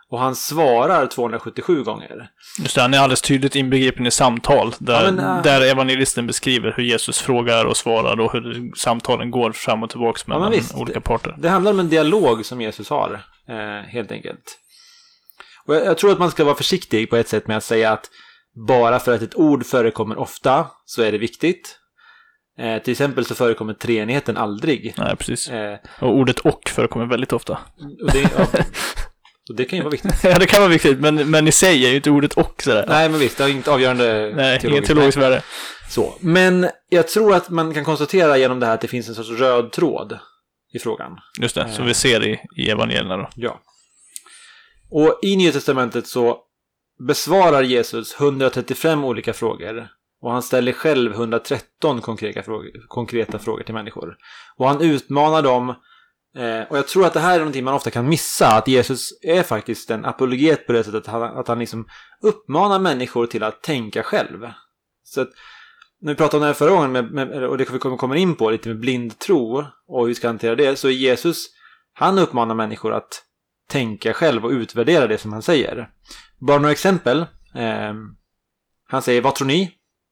Och 0.09 0.19
han 0.19 0.35
svarar 0.35 1.07
277 1.07 1.83
gånger. 1.83 2.27
Just 2.61 2.75
det, 2.75 2.81
han 2.81 2.93
är 2.93 2.97
alldeles 2.99 3.21
tydligt 3.21 3.55
inbegripen 3.55 4.05
i 4.07 4.11
samtal. 4.11 4.73
Där, 4.79 5.05
Ja, 5.05 5.11
men, 5.11 5.37
äh, 5.37 5.43
där 5.43 5.61
evangelisten 5.61 6.27
beskriver 6.27 6.73
hur 6.77 6.83
Jesus 6.83 7.19
frågar 7.21 7.65
och 7.65 7.77
svarar 7.77 8.19
och 8.19 8.33
hur 8.33 8.71
samtalen 8.75 9.31
går 9.31 9.51
fram 9.51 9.83
och 9.83 9.89
tillbaka 9.89 10.19
mellan 10.25 10.51
visst. 10.51 10.75
olika 10.75 11.01
parter. 11.01 11.35
Det 11.37 11.49
handlar 11.49 11.71
om 11.71 11.79
en 11.79 11.89
dialog 11.89 12.45
som 12.45 12.61
Jesus 12.61 12.89
har, 12.89 13.21
eh, 13.49 13.89
helt 13.89 14.11
enkelt. 14.11 14.59
Och 15.67 15.75
jag, 15.75 15.85
jag 15.85 15.97
tror 15.97 16.11
att 16.11 16.19
man 16.19 16.31
ska 16.31 16.43
vara 16.43 16.55
försiktig 16.55 17.09
på 17.09 17.15
ett 17.15 17.27
sätt 17.29 17.47
med 17.47 17.57
att 17.57 17.63
säga 17.63 17.91
att 17.91 18.09
bara 18.67 18.99
för 18.99 19.15
att 19.15 19.21
ett 19.21 19.35
ord 19.35 19.65
förekommer 19.65 20.17
ofta 20.17 20.67
så 20.85 21.01
är 21.01 21.11
det 21.11 21.17
viktigt. 21.17 21.79
Eh, 22.59 22.81
till 22.81 22.91
exempel 22.91 23.25
så 23.25 23.35
förekommer 23.35 23.73
treenigheten 23.73 24.37
aldrig. 24.37 24.93
Nej, 24.97 25.15
precis. 25.15 25.49
Eh, 25.49 25.77
Och 25.99 26.15
ordet 26.15 26.39
och 26.39 26.69
förekommer 26.69 27.05
väldigt 27.05 27.33
ofta. 27.33 27.53
och, 28.03 28.11
det, 28.11 28.19
ja, 28.21 28.47
och 29.49 29.55
det 29.55 29.65
kan 29.65 29.77
ju 29.77 29.83
vara 29.83 29.91
viktigt. 29.91 30.13
ja, 30.23 30.39
det 30.39 30.45
kan 30.45 30.59
vara 30.61 30.71
viktigt, 30.71 30.99
men, 30.99 31.29
men 31.31 31.47
i 31.47 31.51
sig 31.51 31.85
är 31.85 31.89
ju 31.89 31.95
inte 31.95 32.09
ordet 32.09 32.33
och 32.33 32.61
sådär. 32.63 32.85
Nej, 32.87 33.09
men 33.09 33.19
visst, 33.19 33.37
det 33.37 33.43
har 33.43 33.49
inget 33.49 33.67
avgörande 33.67 34.33
Nej, 34.35 34.59
teologiskt- 34.59 34.87
teologiskt 34.87 35.17
värde. 35.17 35.41
Så. 35.89 36.13
Men 36.19 36.69
jag 36.89 37.07
tror 37.07 37.35
att 37.35 37.49
man 37.49 37.73
kan 37.73 37.83
konstatera 37.83 38.37
genom 38.37 38.59
det 38.59 38.65
här 38.65 38.73
att 38.73 38.81
det 38.81 38.87
finns 38.87 39.09
en 39.09 39.15
sorts 39.15 39.29
röd 39.29 39.71
tråd 39.71 40.19
i 40.73 40.79
frågan. 40.79 41.11
Just 41.41 41.55
det, 41.55 41.69
som 41.71 41.85
vi 41.85 41.93
ser 41.93 42.27
i, 42.27 42.39
i 42.57 42.69
evangelierna 42.69 43.17
då. 43.17 43.29
Ja. 43.35 43.61
Och 44.91 45.19
i 45.23 45.35
Nya 45.35 45.51
Testamentet 45.51 46.07
så 46.07 46.37
besvarar 47.07 47.61
Jesus 47.63 48.15
135 48.19 49.03
olika 49.03 49.33
frågor. 49.33 49.87
Och 50.21 50.31
han 50.31 50.41
ställer 50.43 50.71
själv 50.71 51.11
113 51.11 52.01
konkreta 52.01 52.43
frågor, 52.43 52.71
konkreta 52.87 53.39
frågor 53.39 53.63
till 53.63 53.73
människor. 53.73 54.15
Och 54.57 54.67
han 54.67 54.81
utmanar 54.81 55.41
dem. 55.41 55.75
Eh, 56.35 56.61
och 56.69 56.77
jag 56.77 56.87
tror 56.87 57.05
att 57.05 57.13
det 57.13 57.19
här 57.19 57.35
är 57.35 57.39
någonting 57.39 57.63
man 57.63 57.73
ofta 57.73 57.91
kan 57.91 58.09
missa. 58.09 58.47
Att 58.47 58.67
Jesus 58.67 59.09
är 59.21 59.43
faktiskt 59.43 59.89
en 59.89 60.05
apologet 60.05 60.67
på 60.67 60.73
det 60.73 60.83
sättet 60.83 61.07
att 61.07 61.13
han, 61.13 61.23
att 61.23 61.47
han 61.47 61.59
liksom 61.59 61.87
uppmanar 62.21 62.79
människor 62.79 63.25
till 63.25 63.43
att 63.43 63.61
tänka 63.61 64.03
själv. 64.03 64.47
Så 65.03 65.21
att, 65.21 65.29
när 66.01 66.11
vi 66.11 66.17
pratade 66.17 66.37
om 66.37 66.41
det 66.41 66.47
här 66.47 66.53
förra 66.53 66.69
gången, 66.69 66.91
med, 66.91 67.11
med, 67.11 67.43
och 67.43 67.57
det 67.57 67.71
vi 67.71 67.79
kommer 67.79 67.97
komma 67.97 68.17
in 68.17 68.35
på 68.35 68.49
lite 68.49 68.69
med 68.69 68.79
blind 68.79 69.19
tro 69.19 69.65
och 69.87 69.99
hur 69.99 70.07
vi 70.07 70.15
ska 70.15 70.27
hantera 70.27 70.55
det, 70.55 70.75
så 70.75 70.87
är 70.87 70.91
Jesus, 70.91 71.45
han 71.93 72.19
uppmanar 72.19 72.55
människor 72.55 72.93
att 72.93 73.23
tänka 73.69 74.13
själv 74.13 74.45
och 74.45 74.51
utvärdera 74.51 75.07
det 75.07 75.17
som 75.17 75.33
han 75.33 75.41
säger. 75.41 75.89
Bara 76.39 76.57
några 76.57 76.71
exempel. 76.71 77.19
Eh, 77.55 77.93
han 78.87 79.01
säger 79.01 79.21
vad 79.21 79.35
tror 79.35 79.47
ni? 79.47 79.71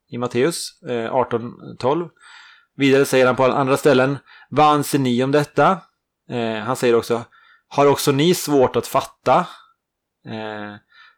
I 0.09 0.17
Matteus 0.17 0.81
eh, 0.89 1.13
18.12. 1.13 2.09
Vidare 2.75 3.05
säger 3.05 3.25
han 3.25 3.35
på 3.35 3.43
andra 3.43 3.77
ställen 3.77 4.17
vad 4.49 4.65
anser 4.65 4.99
ni 4.99 5.23
om 5.23 5.31
detta? 5.31 5.81
Eh, 6.31 6.63
han 6.63 6.75
säger 6.75 6.95
också 6.95 7.23
har 7.67 7.85
också 7.85 8.11
ni 8.11 8.33
svårt 8.33 8.75
att 8.75 8.87
fatta? 8.87 9.35
Eh, 10.27 10.75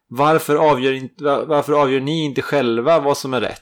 varför, 0.09 0.55
avgör 0.55 0.93
inte, 0.93 1.23
var- 1.23 1.45
varför 1.45 1.73
avgör 1.73 1.99
ni 1.99 2.25
inte 2.25 2.41
själva 2.41 2.99
vad 2.99 3.17
som 3.17 3.33
är 3.33 3.41
rätt? 3.41 3.59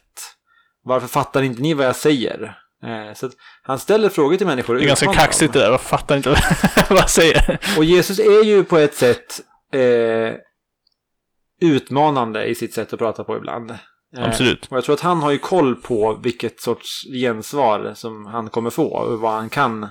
Varför 0.83 1.07
fattar 1.07 1.41
inte 1.41 1.61
ni 1.61 1.73
vad 1.73 1.85
jag 1.85 1.95
säger? 1.95 2.57
Eh, 2.83 3.13
så 3.15 3.29
han 3.63 3.79
ställer 3.79 4.09
frågor 4.09 4.37
till 4.37 4.47
människor. 4.47 4.75
Det 4.75 4.83
är 4.83 4.87
ganska 4.87 5.13
kaxigt 5.13 5.53
det 5.53 5.59
där, 5.59 5.71
jag 5.71 5.81
fattar 5.81 6.17
inte 6.17 6.29
vad 6.89 6.99
jag 6.99 7.09
säger. 7.09 7.59
Och 7.77 7.83
Jesus 7.85 8.19
är 8.19 8.43
ju 8.43 8.63
på 8.63 8.77
ett 8.77 8.95
sätt 8.95 9.39
eh, 9.73 10.33
utmanande 11.61 12.45
i 12.45 12.55
sitt 12.55 12.73
sätt 12.73 12.93
att 12.93 12.99
prata 12.99 13.23
på 13.23 13.37
ibland. 13.37 13.71
Eh, 13.71 13.77
Absolut. 14.27 14.67
Och 14.71 14.77
jag 14.77 14.83
tror 14.83 14.93
att 14.95 15.01
han 15.01 15.21
har 15.21 15.31
ju 15.31 15.37
koll 15.37 15.75
på 15.75 16.19
vilket 16.23 16.61
sorts 16.61 17.03
gensvar 17.21 17.91
som 17.95 18.25
han 18.25 18.49
kommer 18.49 18.69
få 18.69 18.87
och 18.87 19.19
vad 19.19 19.31
han 19.33 19.49
kan 19.49 19.87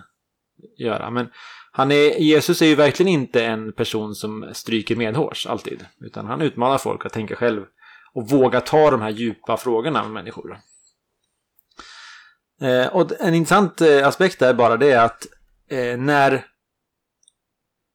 göra. 0.79 1.11
Men 1.11 1.31
han 1.73 1.93
är, 1.93 2.19
Jesus 2.19 2.63
är 2.63 2.67
ju 2.67 2.75
verkligen 2.75 3.13
inte 3.13 3.45
en 3.45 3.73
person 3.73 4.15
som 4.15 4.51
stryker 4.53 4.97
medhårs 4.97 5.47
alltid. 5.47 5.87
Utan 6.01 6.27
han 6.27 6.41
utmanar 6.41 6.79
folk 6.79 7.07
att 7.07 7.13
tänka 7.13 7.37
själv 7.37 7.65
och 8.15 8.31
våga 8.31 8.61
ta 8.61 8.91
de 8.91 9.01
här 9.03 9.11
djupa 9.11 9.57
frågorna 9.57 10.03
med 10.03 10.13
människor. 10.13 10.59
Eh, 12.63 12.87
och 12.87 13.21
en 13.21 13.35
intressant 13.35 13.81
eh, 13.81 14.07
aspekt 14.07 14.43
är 14.43 14.55
bara 14.55 14.77
det 14.77 14.95
att 14.95 15.27
eh, 15.71 15.97
när 15.99 16.47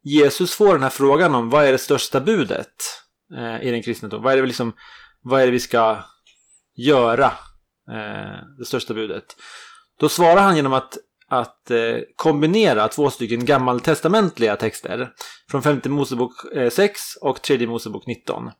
Jesus 0.03 0.55
får 0.55 0.73
den 0.73 0.83
här 0.83 0.89
frågan 0.89 1.35
om 1.35 1.49
vad 1.49 1.65
är 1.65 1.71
det 1.71 1.77
största 1.77 2.19
budet 2.19 2.75
eh, 3.37 3.67
i 3.67 3.71
den 3.71 3.83
kristna 3.83 4.09
tron? 4.09 4.23
Vad 4.23 4.33
är 4.33 4.37
det, 4.37 4.47
liksom, 4.47 4.73
vad 5.21 5.41
är 5.41 5.45
det 5.45 5.51
vi 5.51 5.59
ska 5.59 6.03
göra? 6.75 7.25
Eh, 7.91 8.39
det 8.57 8.65
största 8.65 8.93
budet. 8.93 9.35
Då 9.99 10.09
svarar 10.09 10.41
han 10.41 10.55
genom 10.55 10.73
att, 10.73 10.97
att 11.29 11.71
eh, 11.71 11.97
kombinera 12.15 12.87
två 12.87 13.09
stycken 13.09 13.45
gammaltestamentliga 13.45 14.55
texter 14.55 15.09
från 15.51 15.63
femte 15.63 15.89
Mosebok 15.89 16.31
eh, 16.55 16.69
6 16.69 17.01
och 17.21 17.41
tredje 17.41 17.67
Mosebok 17.67 18.07
19. 18.07 18.51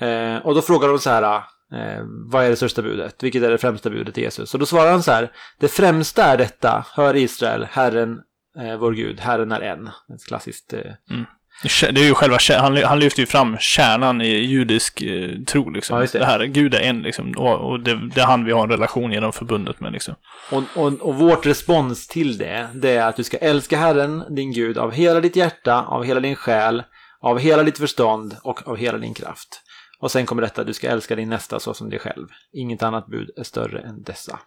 Eh, 0.00 0.36
och 0.36 0.54
då 0.54 0.62
frågar 0.62 0.88
de 0.88 0.98
så 0.98 1.10
här, 1.10 1.36
eh, 1.72 2.04
vad 2.30 2.44
är 2.44 2.50
det 2.50 2.56
största 2.56 2.82
budet? 2.82 3.22
Vilket 3.22 3.42
är 3.42 3.50
det 3.50 3.58
främsta 3.58 3.90
budet 3.90 4.14
till 4.14 4.22
Jesus? 4.22 4.54
Och 4.54 4.60
då 4.60 4.66
svarar 4.66 4.90
han 4.90 5.02
så 5.02 5.12
här, 5.12 5.32
det 5.60 5.68
främsta 5.68 6.24
är 6.24 6.36
detta, 6.36 6.86
hör 6.92 7.16
Israel, 7.16 7.66
Herren 7.70 8.20
eh, 8.58 8.76
vår 8.76 8.92
Gud, 8.92 9.20
Herren 9.20 9.52
är 9.52 9.60
en. 9.60 9.86
Ett 9.86 10.26
klassiskt... 10.28 10.72
Eh, 10.72 10.92
mm. 11.10 11.24
Det 11.62 12.00
är 12.00 12.04
ju 12.04 12.14
själva, 12.14 12.38
han, 12.58 12.76
han 12.76 12.98
lyfter 12.98 13.20
ju 13.20 13.26
fram 13.26 13.56
kärnan 13.58 14.20
i 14.20 14.28
judisk 14.28 15.02
eh, 15.02 15.30
tro 15.46 15.70
liksom. 15.70 16.00
Ja, 16.00 16.06
det. 16.12 16.18
det. 16.18 16.24
här, 16.24 16.44
Gud 16.44 16.74
är 16.74 16.80
en 16.80 17.02
liksom. 17.02 17.34
Och, 17.36 17.70
och 17.70 17.80
det, 17.80 18.08
det 18.14 18.20
är 18.20 18.26
han 18.26 18.44
vi 18.44 18.52
har 18.52 18.62
en 18.62 18.70
relation 18.70 19.12
genom 19.12 19.32
förbundet 19.32 19.80
med 19.80 19.92
liksom. 19.92 20.14
och, 20.50 20.62
och, 20.74 20.92
och 20.92 21.14
vårt 21.14 21.46
respons 21.46 22.06
till 22.06 22.38
det, 22.38 22.68
det 22.74 22.90
är 22.90 23.08
att 23.08 23.16
du 23.16 23.24
ska 23.24 23.36
älska 23.36 23.76
Herren, 23.76 24.34
din 24.34 24.52
Gud, 24.52 24.78
av 24.78 24.92
hela 24.92 25.20
ditt 25.20 25.36
hjärta, 25.36 25.82
av 25.82 26.04
hela 26.04 26.20
din 26.20 26.36
själ, 26.36 26.82
av 27.20 27.38
hela 27.38 27.62
ditt 27.62 27.78
förstånd 27.78 28.36
och 28.42 28.68
av 28.68 28.76
hela 28.76 28.98
din 28.98 29.14
kraft. 29.14 29.60
Och 30.00 30.10
sen 30.10 30.26
kommer 30.26 30.42
detta, 30.42 30.64
du 30.64 30.72
ska 30.72 30.88
älska 30.88 31.16
din 31.16 31.28
nästa 31.28 31.60
så 31.60 31.74
som 31.74 31.90
dig 31.90 31.98
själv. 31.98 32.26
Inget 32.52 32.82
annat 32.82 33.06
bud 33.06 33.30
är 33.36 33.42
större 33.42 33.80
än 33.80 34.02
dessa. 34.02 34.38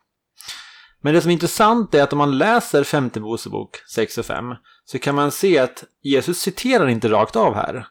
Men 1.02 1.14
det 1.14 1.22
som 1.22 1.30
är 1.30 1.34
intressant 1.34 1.94
är 1.94 2.04
att 2.04 2.14
om 2.14 2.18
man 2.18 2.38
läser 2.38 2.84
femte 2.84 3.20
Mosebok 3.20 3.78
6 3.96 4.18
och 4.18 4.26
5 4.26 4.56
så 4.86 5.00
kan 5.00 5.16
man 5.16 5.32
se 5.32 5.60
att 5.60 5.84
Jesus 6.02 6.40
citerar 6.40 6.88
inte 6.88 7.10
rakt 7.10 7.36
av 7.36 7.56
här. 7.56 7.88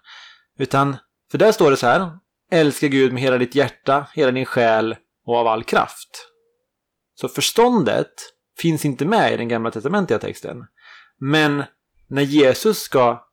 Utan, 0.59 0.97
för 1.31 1.39
där 1.39 1.53
står 1.53 1.71
det 1.71 1.77
så 1.77 1.87
här. 1.87 2.11
Älska 2.51 2.89
Gud 2.89 3.13
med 3.13 3.23
hela 3.23 3.39
ditt 3.39 3.55
hjärta, 3.55 4.07
hela 4.15 4.33
din 4.33 4.45
själ 4.45 4.97
och 5.27 5.37
av 5.37 5.47
all 5.47 5.65
kraft. 5.65 6.29
Så 7.15 7.29
förståndet 7.29 8.13
finns 8.59 8.85
inte 8.85 9.05
med 9.05 9.33
i 9.33 9.37
den 9.37 9.49
gamla 9.49 9.71
testamentliga 9.71 10.19
texten. 10.19 10.57
Men 11.21 11.65
när 12.09 12.23
Jesus 12.23 12.79
ska 12.79 13.27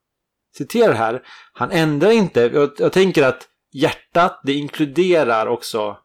citera 0.57 0.91
det 0.91 0.97
här, 0.97 1.21
han 1.53 1.71
ändrar 1.71 2.11
inte. 2.11 2.41
Jag, 2.53 2.71
jag 2.77 2.93
tänker 2.93 3.23
att 3.23 3.47
hjärtat, 3.73 4.41
det 4.43 4.53
inkluderar 4.53 5.47
också 5.47 5.97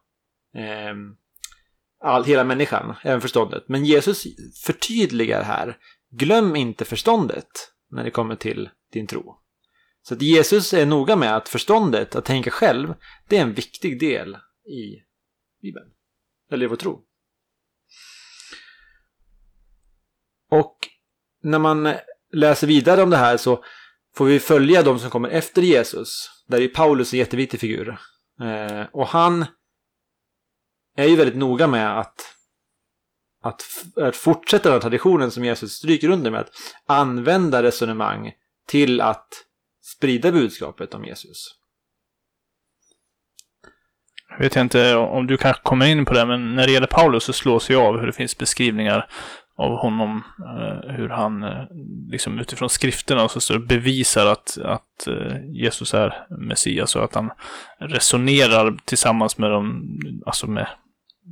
eh, 0.55 0.95
all, 1.99 2.23
hela 2.23 2.43
människan, 2.43 2.95
även 3.03 3.21
förståndet. 3.21 3.63
Men 3.67 3.85
Jesus 3.85 4.23
förtydligar 4.65 5.43
här, 5.43 5.77
glöm 6.11 6.55
inte 6.55 6.85
förståndet 6.85 7.47
när 7.91 8.03
det 8.03 8.11
kommer 8.11 8.35
till 8.35 8.69
din 8.93 9.07
tro. 9.07 9.35
Så 10.01 10.13
att 10.13 10.21
Jesus 10.21 10.73
är 10.73 10.85
noga 10.85 11.15
med 11.15 11.35
att 11.35 11.49
förståndet, 11.49 12.15
att 12.15 12.25
tänka 12.25 12.51
själv, 12.51 12.93
det 13.27 13.37
är 13.37 13.41
en 13.41 13.53
viktig 13.53 13.99
del 13.99 14.35
i 14.65 15.03
Bibeln. 15.61 15.91
Eller 16.51 16.65
i 16.65 16.69
vår 16.69 16.75
tro. 16.75 17.05
Och 20.51 20.77
när 21.43 21.59
man 21.59 21.93
läser 22.33 22.67
vidare 22.67 23.03
om 23.03 23.09
det 23.09 23.17
här 23.17 23.37
så 23.37 23.63
får 24.15 24.25
vi 24.25 24.39
följa 24.39 24.83
de 24.83 24.99
som 24.99 25.09
kommer 25.09 25.29
efter 25.29 25.61
Jesus. 25.61 26.29
Där 26.47 26.61
är 26.61 26.67
Paulus 26.67 27.13
en 27.13 27.19
jätteviktig 27.19 27.59
figur. 27.59 27.89
Eh, 28.41 28.85
och 28.91 29.07
han 29.07 29.45
är 30.95 31.07
ju 31.07 31.15
väldigt 31.15 31.37
noga 31.37 31.67
med 31.67 31.99
att, 31.99 32.35
att, 33.43 33.63
att 33.95 34.15
fortsätta 34.15 34.71
den 34.71 34.81
traditionen 34.81 35.31
som 35.31 35.45
Jesus 35.45 35.71
stryker 35.71 36.09
under 36.09 36.31
med. 36.31 36.39
Att 36.39 36.51
använda 36.85 37.63
resonemang 37.63 38.31
till 38.67 39.01
att 39.01 39.27
sprida 39.81 40.31
budskapet 40.31 40.93
om 40.93 41.05
Jesus. 41.05 41.55
Jag 44.29 44.39
vet 44.39 44.55
inte 44.55 44.95
om 44.95 45.27
du 45.27 45.37
kanske 45.37 45.63
kommer 45.63 45.85
in 45.85 46.05
på 46.05 46.13
det, 46.13 46.25
men 46.25 46.55
när 46.55 46.67
det 46.67 46.73
gäller 46.73 46.87
Paulus 46.87 47.23
så 47.23 47.33
slås 47.33 47.69
jag 47.69 47.83
av 47.83 47.99
hur 47.99 48.07
det 48.07 48.13
finns 48.13 48.37
beskrivningar 48.37 49.09
av 49.59 49.77
honom, 49.77 50.23
eh, 50.39 50.95
hur 50.95 51.09
han 51.09 51.43
eh, 51.43 51.63
liksom 52.09 52.39
utifrån 52.39 52.69
skrifterna 52.69 53.29
så 53.29 53.41
står 53.41 53.59
bevisar 53.59 54.25
att, 54.25 54.57
att 54.63 55.07
eh, 55.07 55.45
Jesus 55.51 55.93
är 55.93 56.13
Messias 56.29 56.95
och 56.95 57.03
att 57.03 57.15
han 57.15 57.31
resonerar 57.79 58.77
tillsammans 58.85 59.37
med 59.37 59.51
dem, 59.51 59.99
alltså 60.25 60.47
med, 60.47 60.67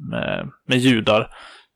med, 0.10 0.50
med 0.68 0.78
judar 0.78 1.30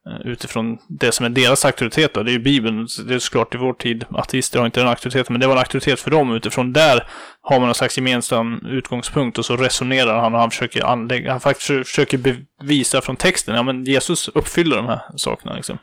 eh, 0.07 0.27
utifrån 0.31 0.77
det 0.89 1.11
som 1.11 1.25
är 1.25 1.29
deras 1.29 1.65
auktoritet. 1.65 2.13
Då. 2.13 2.23
Det 2.23 2.31
är 2.31 2.33
ju 2.33 2.39
Bibeln, 2.39 2.87
det 3.07 3.13
är 3.13 3.19
såklart 3.19 3.55
i 3.55 3.57
vår 3.57 3.73
tid, 3.73 4.05
ateister 4.09 4.59
har 4.59 4.65
inte 4.65 4.79
den 4.79 4.89
auktoriteten, 4.89 5.33
men 5.33 5.39
det 5.39 5.47
var 5.47 5.53
en 5.53 5.59
auktoritet 5.59 5.99
för 5.99 6.11
dem. 6.11 6.35
Utifrån 6.35 6.73
där 6.73 7.07
har 7.41 7.59
man 7.59 7.67
någon 7.67 7.75
slags 7.75 7.97
gemensam 7.97 8.65
utgångspunkt 8.65 9.37
och 9.37 9.45
så 9.45 9.55
resonerar 9.57 10.19
han 10.19 10.33
och 10.33 10.39
han 10.39 10.49
försöker 10.49 10.83
anlägga, 10.83 11.31
han 11.31 11.39
faktiskt 11.39 11.67
försöker 11.67 12.17
bevisa 12.59 13.01
från 13.01 13.15
texten, 13.15 13.55
ja 13.55 13.63
men 13.63 13.83
Jesus 13.83 14.27
uppfyller 14.27 14.75
de 14.75 14.85
här 14.85 15.01
sakerna 15.15 15.55
liksom. 15.55 15.77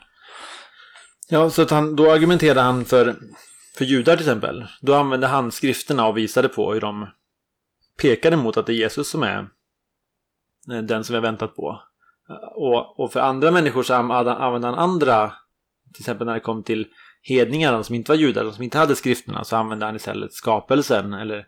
Ja, 1.29 1.49
så 1.49 1.61
att 1.61 1.69
han, 1.69 1.95
då 1.95 2.11
argumenterade 2.11 2.61
han 2.61 2.85
för, 2.85 3.15
för 3.77 3.85
judar 3.85 4.15
till 4.15 4.25
exempel. 4.25 4.65
Då 4.81 4.93
använde 4.95 5.27
han 5.27 5.51
skrifterna 5.51 6.07
och 6.07 6.17
visade 6.17 6.49
på 6.49 6.73
hur 6.73 6.81
de 6.81 7.07
pekade 8.01 8.37
mot 8.37 8.57
att 8.57 8.65
det 8.65 8.73
är 8.73 8.75
Jesus 8.75 9.09
som 9.09 9.23
är 9.23 9.47
eh, 10.71 10.81
den 10.81 11.03
som 11.03 11.13
vi 11.13 11.17
har 11.17 11.23
väntat 11.23 11.55
på. 11.55 11.81
Och, 12.55 12.99
och 12.99 13.13
för 13.13 13.19
andra 13.19 13.51
människor 13.51 13.83
så 13.83 13.93
använde 13.93 14.67
han 14.67 14.79
andra, 14.79 15.33
till 15.93 16.01
exempel 16.01 16.27
när 16.27 16.33
det 16.33 16.39
kom 16.39 16.63
till 16.63 16.87
hedningarna 17.21 17.83
som 17.83 17.95
inte 17.95 18.11
var 18.11 18.17
judar, 18.17 18.51
som 18.51 18.63
inte 18.63 18.77
hade 18.77 18.95
skrifterna, 18.95 19.43
så 19.43 19.55
använde 19.55 19.85
han 19.85 19.95
istället 19.95 20.33
skapelsen. 20.33 21.13
Eller, 21.13 21.45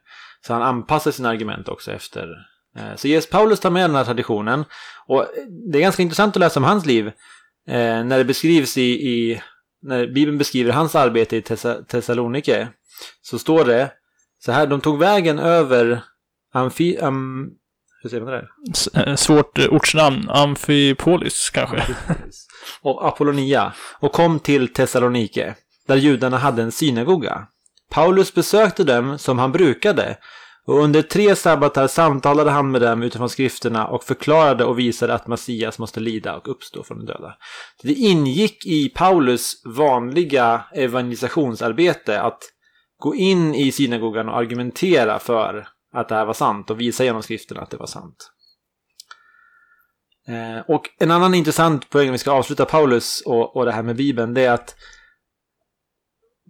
så 0.47 0.53
han 0.53 0.61
anpassade 0.61 1.13
sina 1.13 1.29
argument 1.29 1.67
också 1.67 1.91
efter. 1.91 2.27
Eh, 2.77 2.95
så 2.95 3.07
Jesus 3.07 3.29
Paulus 3.29 3.59
tar 3.59 3.69
med 3.69 3.89
den 3.89 3.95
här 3.95 4.05
traditionen. 4.05 4.65
Och 5.07 5.27
det 5.71 5.77
är 5.77 5.81
ganska 5.81 6.03
intressant 6.03 6.35
att 6.35 6.39
läsa 6.39 6.59
om 6.59 6.63
hans 6.63 6.85
liv. 6.85 7.07
Eh, 7.67 8.03
när 8.03 8.17
det 8.17 8.25
beskrivs 8.25 8.77
i, 8.77 8.91
i 8.91 9.41
när 9.81 10.07
Bibeln 10.07 10.37
beskriver 10.37 10.71
hans 10.71 10.95
arbete 10.95 11.37
i 11.37 11.41
Thessalonike 11.87 12.67
så 13.21 13.39
står 13.39 13.65
det 13.65 13.91
så 14.45 14.51
här, 14.51 14.67
de 14.67 14.81
tog 14.81 14.99
vägen 14.99 15.39
över 15.39 16.03
Amfi, 16.53 16.97
am, 16.97 17.49
hur 18.01 18.09
säger 18.09 18.23
man 18.23 18.33
det 18.33 18.47
där? 18.93 19.07
Eh, 19.07 19.15
svårt 19.15 19.59
ortsnamn, 19.59 20.29
Amfipolis 20.29 21.49
kanske. 21.49 21.77
Amfipolis. 21.77 22.47
Och 22.81 23.07
Apollonia 23.07 23.73
och 23.99 24.11
kom 24.11 24.39
till 24.39 24.73
Thessalonike 24.73 25.55
där 25.87 25.95
judarna 25.95 26.37
hade 26.37 26.61
en 26.61 26.71
synagoga. 26.71 27.47
Paulus 27.89 28.33
besökte 28.33 28.83
dem 28.83 29.17
som 29.17 29.39
han 29.39 29.51
brukade 29.51 30.17
och 30.67 30.83
under 30.83 31.01
tre 31.01 31.35
sabbatar 31.35 31.87
samtalade 31.87 32.51
han 32.51 32.71
med 32.71 32.81
dem 32.81 33.03
utifrån 33.03 33.29
skrifterna 33.29 33.87
och 33.87 34.03
förklarade 34.03 34.65
och 34.65 34.79
visade 34.79 35.13
att 35.13 35.27
Messias 35.27 35.79
måste 35.79 35.99
lida 35.99 36.35
och 36.35 36.51
uppstå 36.51 36.83
från 36.83 36.97
de 36.97 37.05
döda. 37.05 37.35
Det 37.83 37.93
ingick 37.93 38.65
i 38.65 38.89
Paulus 38.89 39.61
vanliga 39.65 40.63
evangelisationsarbete 40.73 42.21
att 42.21 42.39
gå 42.97 43.15
in 43.15 43.55
i 43.55 43.71
synagogan 43.71 44.29
och 44.29 44.37
argumentera 44.37 45.19
för 45.19 45.67
att 45.93 46.09
det 46.09 46.15
här 46.15 46.25
var 46.25 46.33
sant 46.33 46.69
och 46.69 46.81
visa 46.81 47.03
genom 47.03 47.23
skrifterna 47.23 47.61
att 47.61 47.69
det 47.69 47.77
var 47.77 47.85
sant. 47.85 48.31
Eh, 50.27 50.65
och 50.67 50.89
en 50.99 51.11
annan 51.11 51.33
intressant 51.33 51.89
poäng 51.89 52.07
om 52.07 52.11
vi 52.11 52.17
ska 52.17 52.31
avsluta 52.31 52.65
Paulus 52.65 53.23
och, 53.25 53.55
och 53.55 53.65
det 53.65 53.71
här 53.71 53.83
med 53.83 53.95
Bibeln, 53.95 54.33
det 54.33 54.45
är 54.45 54.51
att 54.51 54.75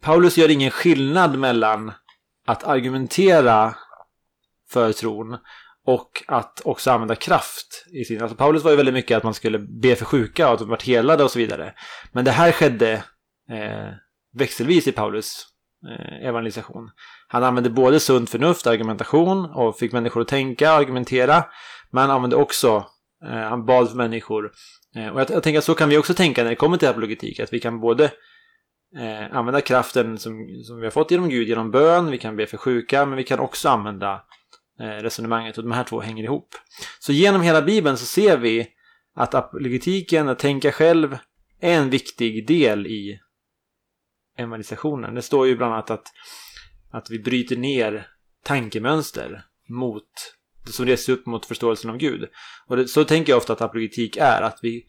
Paulus 0.02 0.38
gör 0.38 0.50
ingen 0.50 0.72
skillnad 0.72 1.40
mellan 1.40 1.92
att 2.48 2.64
argumentera 2.64 3.76
för 4.72 4.92
tron 4.92 5.38
och 5.86 6.24
att 6.28 6.62
också 6.66 6.92
använda 6.92 7.16
kraft 7.16 7.86
i 7.94 8.06
sin... 8.06 8.22
Alltså 8.22 8.38
Paulus 8.38 8.64
var 8.64 8.72
ju 8.72 8.78
väldigt 8.78 8.94
mycket 8.94 9.18
att 9.18 9.24
man 9.24 9.34
skulle 9.34 9.60
be 9.60 9.96
för 9.96 10.06
sjuka 10.06 10.48
och 10.48 10.54
att 10.54 10.60
de 10.60 10.70
vart 10.70 10.84
helade 10.84 11.24
och 11.24 11.32
så 11.32 11.40
vidare. 11.40 11.74
Men 12.12 12.26
det 12.26 12.32
här 12.32 12.52
skedde 12.52 12.92
eh, 13.52 13.90
växelvis 14.34 14.88
i 14.88 14.92
Paulus 14.92 15.46
eh, 15.90 16.28
evangelisation. 16.28 16.90
Han 17.28 17.44
använde 17.44 17.70
både 17.70 18.00
sunt 18.00 18.30
förnuft, 18.30 18.68
argumentation 18.68 19.46
och 19.46 19.78
fick 19.78 19.92
människor 19.92 20.22
att 20.22 20.28
tänka 20.28 20.72
och 20.72 20.78
argumentera. 20.78 21.44
Men 21.92 22.02
han 22.02 22.12
använde 22.12 22.36
också, 22.36 22.86
eh, 23.26 23.50
han 23.50 23.66
bad 23.66 23.90
för 23.90 23.98
människor. 23.98 24.52
Eh, 24.96 25.08
och 25.08 25.20
jag, 25.20 25.30
jag, 25.30 25.44
tänker 25.44 25.58
att 25.58 25.66
så 25.66 25.76
kan 25.76 25.90
vi 25.90 25.98
också 25.98 26.14
tänka 26.14 26.44
när 26.44 26.50
det 26.50 26.56
kommer 26.56 26.78
till 26.78 26.88
apologetik, 26.88 27.40
att 27.40 27.54
vi 27.54 27.60
kan 27.60 27.80
både 27.80 28.04
eh, 28.98 29.38
använda 29.38 29.62
kraften 29.62 30.18
som, 30.18 30.34
som 30.64 30.78
vi 30.78 30.84
har 30.84 30.92
fått 30.92 31.12
genom 31.12 31.30
Gud, 31.30 31.48
genom 31.48 31.72
bön, 31.72 32.12
vi 32.12 32.18
kan 32.18 32.36
be 32.36 32.48
för 32.48 32.58
sjuka, 32.58 33.06
men 33.06 33.18
vi 33.18 33.24
kan 33.24 33.40
också 33.40 33.70
använda 33.70 34.22
Eh, 34.80 35.04
resonemanget 35.04 35.58
och 35.58 35.64
de 35.64 35.72
här 35.72 35.84
två 35.84 36.00
hänger 36.02 36.24
ihop. 36.24 36.56
Så 37.00 37.14
genom 37.14 37.42
hela 37.42 37.62
Bibeln 37.62 37.98
så 37.98 38.06
ser 38.06 38.38
vi 38.38 38.68
att 39.16 39.36
apologetiken, 39.36 40.30
att 40.30 40.40
tänka 40.40 40.72
själv, 40.72 41.18
är 41.60 41.78
en 41.78 41.90
viktig 41.90 42.48
del 42.48 42.88
i 42.88 43.20
evangelisationen. 44.38 45.16
Det 45.16 45.22
står 45.22 45.48
ju 45.48 45.58
bland 45.58 45.74
annat 45.74 45.92
att, 45.92 46.08
att 46.92 47.10
vi 47.10 47.20
bryter 47.20 47.58
ner 47.58 48.08
tankemönster 48.44 49.46
mot, 49.70 50.36
som 50.66 50.86
reser 50.86 51.14
upp 51.14 51.26
mot 51.26 51.46
förståelsen 51.46 51.92
av 51.92 51.98
Gud. 51.98 52.30
Och 52.68 52.78
det, 52.78 52.88
så 52.88 53.04
tänker 53.04 53.32
jag 53.32 53.38
ofta 53.38 53.54
att 53.54 53.62
apologetik 53.62 54.18
är, 54.18 54.42
att 54.42 54.60
vi 54.62 54.86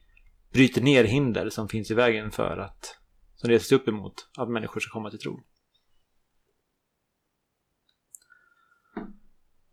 bryter 0.53 0.81
ner 0.81 1.05
hinder 1.05 1.51
som 1.51 1.69
finns 1.69 1.91
i 1.91 1.95
vägen 1.95 2.31
för 2.31 2.59
att, 2.59 2.97
som 3.37 3.51
reses 3.51 3.73
upp 3.73 3.89
emot 3.89 4.15
att 4.39 4.51
människor 4.51 4.81
ska 4.81 4.93
komma 4.93 5.11
till 5.11 5.19
tro. 5.19 5.41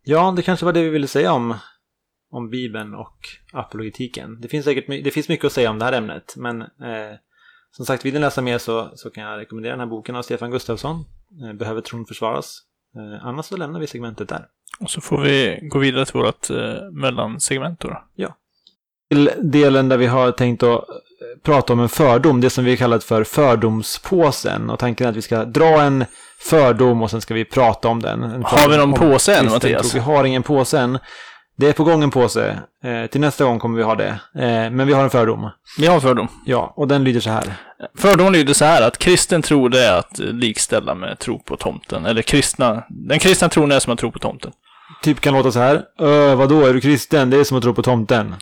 Ja, 0.10 0.34
det 0.36 0.42
kanske 0.42 0.66
var 0.66 0.74
det 0.74 0.84
vi 0.84 0.90
ville 0.90 1.08
säga 1.08 1.34
om, 1.34 1.56
om 2.32 2.50
Bibeln 2.50 2.96
och 2.96 3.18
apologetiken. 3.54 4.42
Det 4.42 4.48
finns 4.48 4.66
säkert 4.66 5.04
det 5.04 5.12
finns 5.12 5.30
mycket 5.30 5.46
att 5.46 5.52
säga 5.52 5.70
om 5.70 5.80
det 5.80 5.86
här 5.86 5.94
ämnet, 5.94 6.34
men 6.38 6.62
eh, 6.62 7.16
som 7.72 7.86
sagt, 7.86 8.06
vill 8.06 8.14
ni 8.14 8.20
läsa 8.20 8.42
mer 8.42 8.58
så, 8.58 8.92
så 8.96 9.10
kan 9.10 9.24
jag 9.24 9.40
rekommendera 9.40 9.74
den 9.74 9.80
här 9.80 9.88
boken 9.88 10.16
av 10.16 10.22
Stefan 10.22 10.52
Gustafsson, 10.52 11.06
eh, 11.44 11.54
Behöver 11.54 11.82
tron 11.82 12.06
försvaras? 12.06 12.62
Eh, 12.96 13.26
annars 13.26 13.46
så 13.46 13.58
lämnar 13.58 13.80
vi 13.80 13.88
segmentet 13.88 14.30
där. 14.30 14.46
Och 14.80 14.90
så 14.90 15.02
får 15.02 15.22
vi 15.22 15.60
gå 15.62 15.80
vidare 15.80 16.06
till 16.06 16.20
vårt 16.20 16.50
eh, 16.50 16.92
mellansegment 16.92 17.80
då. 17.80 18.04
Ja. 18.16 18.36
Till 19.10 19.32
delen 19.38 19.90
där 19.90 19.98
vi 19.98 20.08
har 20.08 20.32
tänkt 20.32 20.64
att 20.64 20.90
eh, 20.90 21.42
prata 21.44 21.74
om 21.74 21.80
en 21.80 21.90
fördom, 21.90 22.42
det 22.42 22.50
som 22.50 22.66
vi 22.66 22.78
kallat 22.78 23.04
för 23.04 23.24
fördomspåsen. 23.24 24.70
Och 24.70 24.80
tanken 24.80 25.06
är 25.06 25.10
att 25.12 25.18
vi 25.18 25.22
ska 25.22 25.46
dra 25.46 25.82
en 25.82 26.06
fördom 26.40 27.02
och 27.02 27.12
sen 27.12 27.22
ska 27.22 27.34
vi 27.34 27.46
prata 27.46 27.88
om 27.88 28.02
den. 28.02 28.44
Har 28.46 28.70
vi 28.70 28.78
någon 28.78 28.94
påse 28.94 29.36
än, 29.36 29.46
Mattias? 29.46 29.96
Vi 29.96 30.00
har 30.00 30.24
ingen 30.24 30.44
påse 30.44 30.80
än. 30.80 31.00
Det 31.58 31.70
är 31.70 31.74
på 31.74 31.84
gång 31.84 32.04
en 32.04 32.12
påse. 32.12 32.60
Eh, 32.84 33.10
till 33.10 33.22
nästa 33.22 33.44
gång 33.44 33.60
kommer 33.60 33.78
vi 33.78 33.84
ha 33.84 33.96
det. 33.96 34.20
Eh, 34.36 34.72
men 34.72 34.88
vi 34.88 34.94
har 34.94 35.04
en 35.04 35.10
fördom. 35.10 35.50
Vi 35.78 35.88
har 35.88 35.96
en 35.96 36.02
fördom. 36.02 36.28
Ja, 36.46 36.74
och 36.76 36.88
den 36.88 37.04
lyder 37.04 37.20
så 37.20 37.30
här. 37.30 37.54
Fördomen 37.98 38.34
lyder 38.34 38.54
så 38.54 38.66
här 38.66 38.82
att 38.82 38.98
kristen 38.98 39.42
tro 39.42 39.68
det 39.68 39.86
är 39.86 39.98
att 39.98 40.20
likställa 40.20 40.96
med 40.96 41.20
tro 41.20 41.40
på 41.40 41.58
tomten. 41.58 42.06
Eller 42.06 42.22
kristna, 42.22 42.84
den 42.90 43.20
kristna 43.20 43.50
tron 43.50 43.72
är 43.72 43.80
som 43.80 43.94
att 43.94 44.00
tro 44.00 44.12
på 44.12 44.20
tomten. 44.20 44.52
Typ 45.04 45.22
kan 45.22 45.34
låta 45.34 45.52
så 45.52 45.60
här. 45.60 45.84
Ö, 46.00 46.36
vadå, 46.36 46.66
är 46.66 46.74
du 46.74 46.82
kristen? 46.82 47.30
Det 47.30 47.38
är 47.38 47.44
som 47.44 47.58
att 47.58 47.64
tro 47.64 47.74
på 47.74 47.84
tomten. 47.84 48.36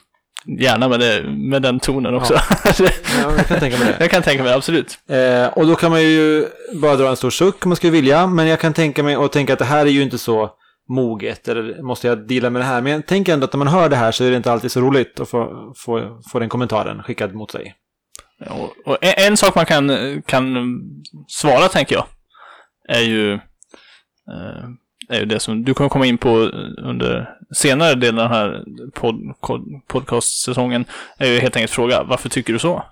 Gärna 0.60 0.88
med, 0.88 1.00
det, 1.00 1.24
med 1.24 1.62
den 1.62 1.80
tonen 1.80 2.16
också. 2.16 2.34
Ja. 2.34 2.42
ja, 2.80 3.32
jag 3.38 3.48
kan 3.48 3.60
tänka 3.60 3.78
mig 3.78 3.88
det. 3.88 3.96
Jag 4.00 4.12
kan 4.12 4.22
tänka 4.22 4.44
mig 4.44 4.52
det, 4.52 4.58
absolut. 4.58 5.00
Eh, 5.10 5.58
och 5.58 5.68
då 5.68 5.76
kan 5.76 5.92
man 5.92 6.02
ju 6.02 6.46
bara 6.74 6.96
dra 6.96 7.10
en 7.10 7.16
stor 7.16 7.30
suck 7.30 7.66
om 7.66 7.70
man 7.70 7.76
skulle 7.76 7.92
vilja. 7.92 8.28
Men 8.28 8.48
jag 8.48 8.60
kan 8.60 8.74
tänka 8.74 9.04
mig 9.04 9.18
och 9.18 9.32
tänka 9.32 9.54
att 9.54 9.60
det 9.60 9.66
här 9.66 9.86
är 9.86 9.90
ju 9.90 10.02
inte 10.02 10.18
så 10.18 10.52
moget 10.90 11.48
eller 11.48 11.84
måste 11.84 12.08
jag 12.08 12.28
dela 12.28 12.50
med 12.50 12.62
det 12.62 12.66
här? 12.66 12.82
Men 12.82 12.92
jag 12.92 13.06
tänker 13.06 13.34
ändå 13.34 13.46
att 13.46 13.54
när 13.54 13.58
man 13.58 13.68
hör 13.68 13.90
det 13.90 13.96
här 13.96 14.12
så 14.12 14.24
är 14.24 14.32
det 14.32 14.38
inte 14.38 14.52
alltid 14.52 14.72
så 14.72 14.82
roligt 14.82 15.20
att 15.20 15.30
få, 15.30 15.74
få, 15.78 16.22
få 16.32 16.40
den 16.40 16.50
kommentaren 16.50 17.04
skickad 17.04 17.34
mot 17.34 17.52
sig. 17.52 17.76
Och, 18.50 18.74
och 18.86 18.98
en, 19.02 19.14
en 19.32 19.38
sak 19.38 19.56
man 19.56 19.66
kan, 19.66 19.92
kan 20.26 20.56
svara, 21.28 21.68
tänker 21.68 21.96
jag, 21.96 22.06
är 22.90 23.02
ju, 23.02 23.34
eh, 23.34 24.64
är 25.10 25.20
ju 25.20 25.26
det 25.26 25.40
som 25.40 25.64
du 25.64 25.74
kommer 25.74 25.90
komma 25.90 26.06
in 26.06 26.18
på 26.18 26.30
under 26.84 27.30
senare 27.56 27.96
delen 27.96 28.20
av 28.20 28.30
den 28.30 28.38
här 28.38 28.64
pod, 28.94 29.16
podcastsäsongen, 29.88 30.86
är 31.18 31.28
ju 31.28 31.40
helt 31.40 31.56
enkelt 31.56 31.72
fråga, 31.72 32.04
varför 32.04 32.30
tycker 32.30 32.54
du 32.54 32.60
så? 32.60 32.84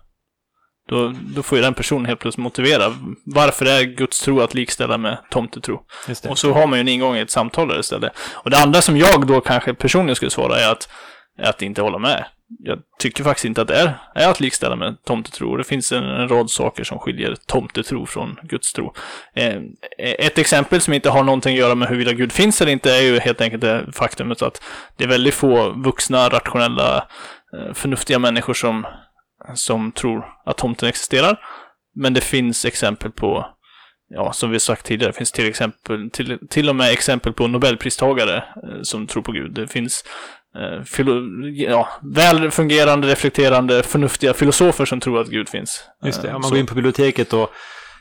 Då, 0.90 1.14
då 1.36 1.44
får 1.44 1.58
ju 1.58 1.62
den 1.62 1.74
personen 1.74 2.06
helt 2.06 2.20
plötsligt 2.20 2.44
motivera 2.44 2.96
varför 3.26 3.66
är 3.66 3.84
Guds 3.84 4.22
tro 4.22 4.42
att 4.42 4.54
likställa 4.54 4.98
med 4.98 5.18
tomtetro. 5.30 5.82
Och 6.30 6.38
så 6.38 6.54
har 6.54 6.68
man 6.68 6.80
ju 6.80 6.82
en 6.82 6.88
ingång 6.88 7.16
i 7.16 7.20
ett 7.20 7.32
samtal 7.32 7.68
där 7.68 7.80
istället. 7.80 8.12
Och 8.34 8.50
det 8.50 8.58
andra 8.58 8.82
som 8.82 8.98
jag 8.98 9.28
då 9.28 9.42
kanske 9.42 9.74
personligen 9.74 10.16
skulle 10.16 10.32
svara 10.32 10.60
är 10.60 10.72
att, 10.72 10.90
att 11.38 11.62
inte 11.62 11.82
hålla 11.82 11.98
med. 11.98 12.26
Jag 12.60 12.80
tycker 13.00 13.24
faktiskt 13.24 13.46
inte 13.46 13.62
att 13.62 13.68
det 13.68 13.76
är, 13.76 13.94
är 14.16 14.30
att 14.30 14.40
likställa 14.40 14.76
med 14.76 15.04
tomtetro. 15.04 15.58
Det 15.58 15.64
finns 15.64 15.92
en, 15.92 16.04
en 16.04 16.28
rad 16.28 16.52
saker 16.52 16.84
som 16.84 17.00
skiljer 17.00 17.36
tomtetro 17.48 18.06
från 18.06 18.40
gudstro. 18.44 18.94
Eh, 19.34 19.56
eh 19.56 20.16
ett 20.20 20.38
exempel 20.38 20.82
som 20.82 20.94
inte 20.94 21.10
har 21.10 21.24
någonting 21.24 21.54
att 21.54 21.60
göra 21.60 21.76
med 21.76 21.88
huruvida 21.88 22.14
Gud 22.14 22.32
finns 22.32 22.62
eller 22.62 22.72
inte 22.72 22.92
är 22.92 23.02
ju 23.02 23.20
helt 23.20 23.42
enkelt 23.42 23.62
det 23.62 23.86
faktumet 23.92 24.42
att 24.42 24.64
det 24.98 25.04
är 25.04 25.08
väldigt 25.08 25.34
få 25.34 25.70
vuxna, 25.70 26.30
rationella, 26.30 27.08
eh, 27.58 27.74
förnuftiga 27.74 28.20
människor 28.20 28.54
som 28.54 28.86
som 29.54 29.92
tror 29.92 30.26
att 30.46 30.58
tomten 30.58 30.90
existerar. 30.90 31.40
Men 31.96 32.14
det 32.14 32.22
finns 32.22 32.66
exempel 32.66 33.12
på, 33.12 33.48
ja, 34.10 34.34
som 34.34 34.52
vi 34.52 34.60
sagt 34.60 34.86
tidigare, 34.86 35.12
det 35.12 35.18
finns 35.18 35.32
till 35.32 35.50
exempel, 35.50 36.10
till, 36.12 36.40
till 36.50 36.70
och 36.70 36.76
med 36.76 36.92
exempel 36.92 37.34
på 37.34 37.48
nobelpristagare 37.48 38.36
eh, 38.38 38.82
som 38.82 39.08
tror 39.08 39.24
på 39.24 39.32
Gud. 39.32 39.54
Det 39.54 39.68
finns 39.68 40.04
ja, 41.56 41.90
väl 42.02 42.52
fungerande, 42.52 43.08
reflekterande, 43.08 43.84
förnuftiga 43.84 44.34
filosofer 44.34 44.86
som 44.86 45.00
tror 45.00 45.22
att 45.22 45.28
Gud 45.28 45.50
finns. 45.50 45.84
Just 46.06 46.22
det, 46.22 46.28
om 46.28 46.34
man 46.34 46.44
så. 46.44 46.50
går 46.50 46.60
in 46.60 46.66
på 46.66 46.76
biblioteket 46.76 47.34
och 47.34 47.50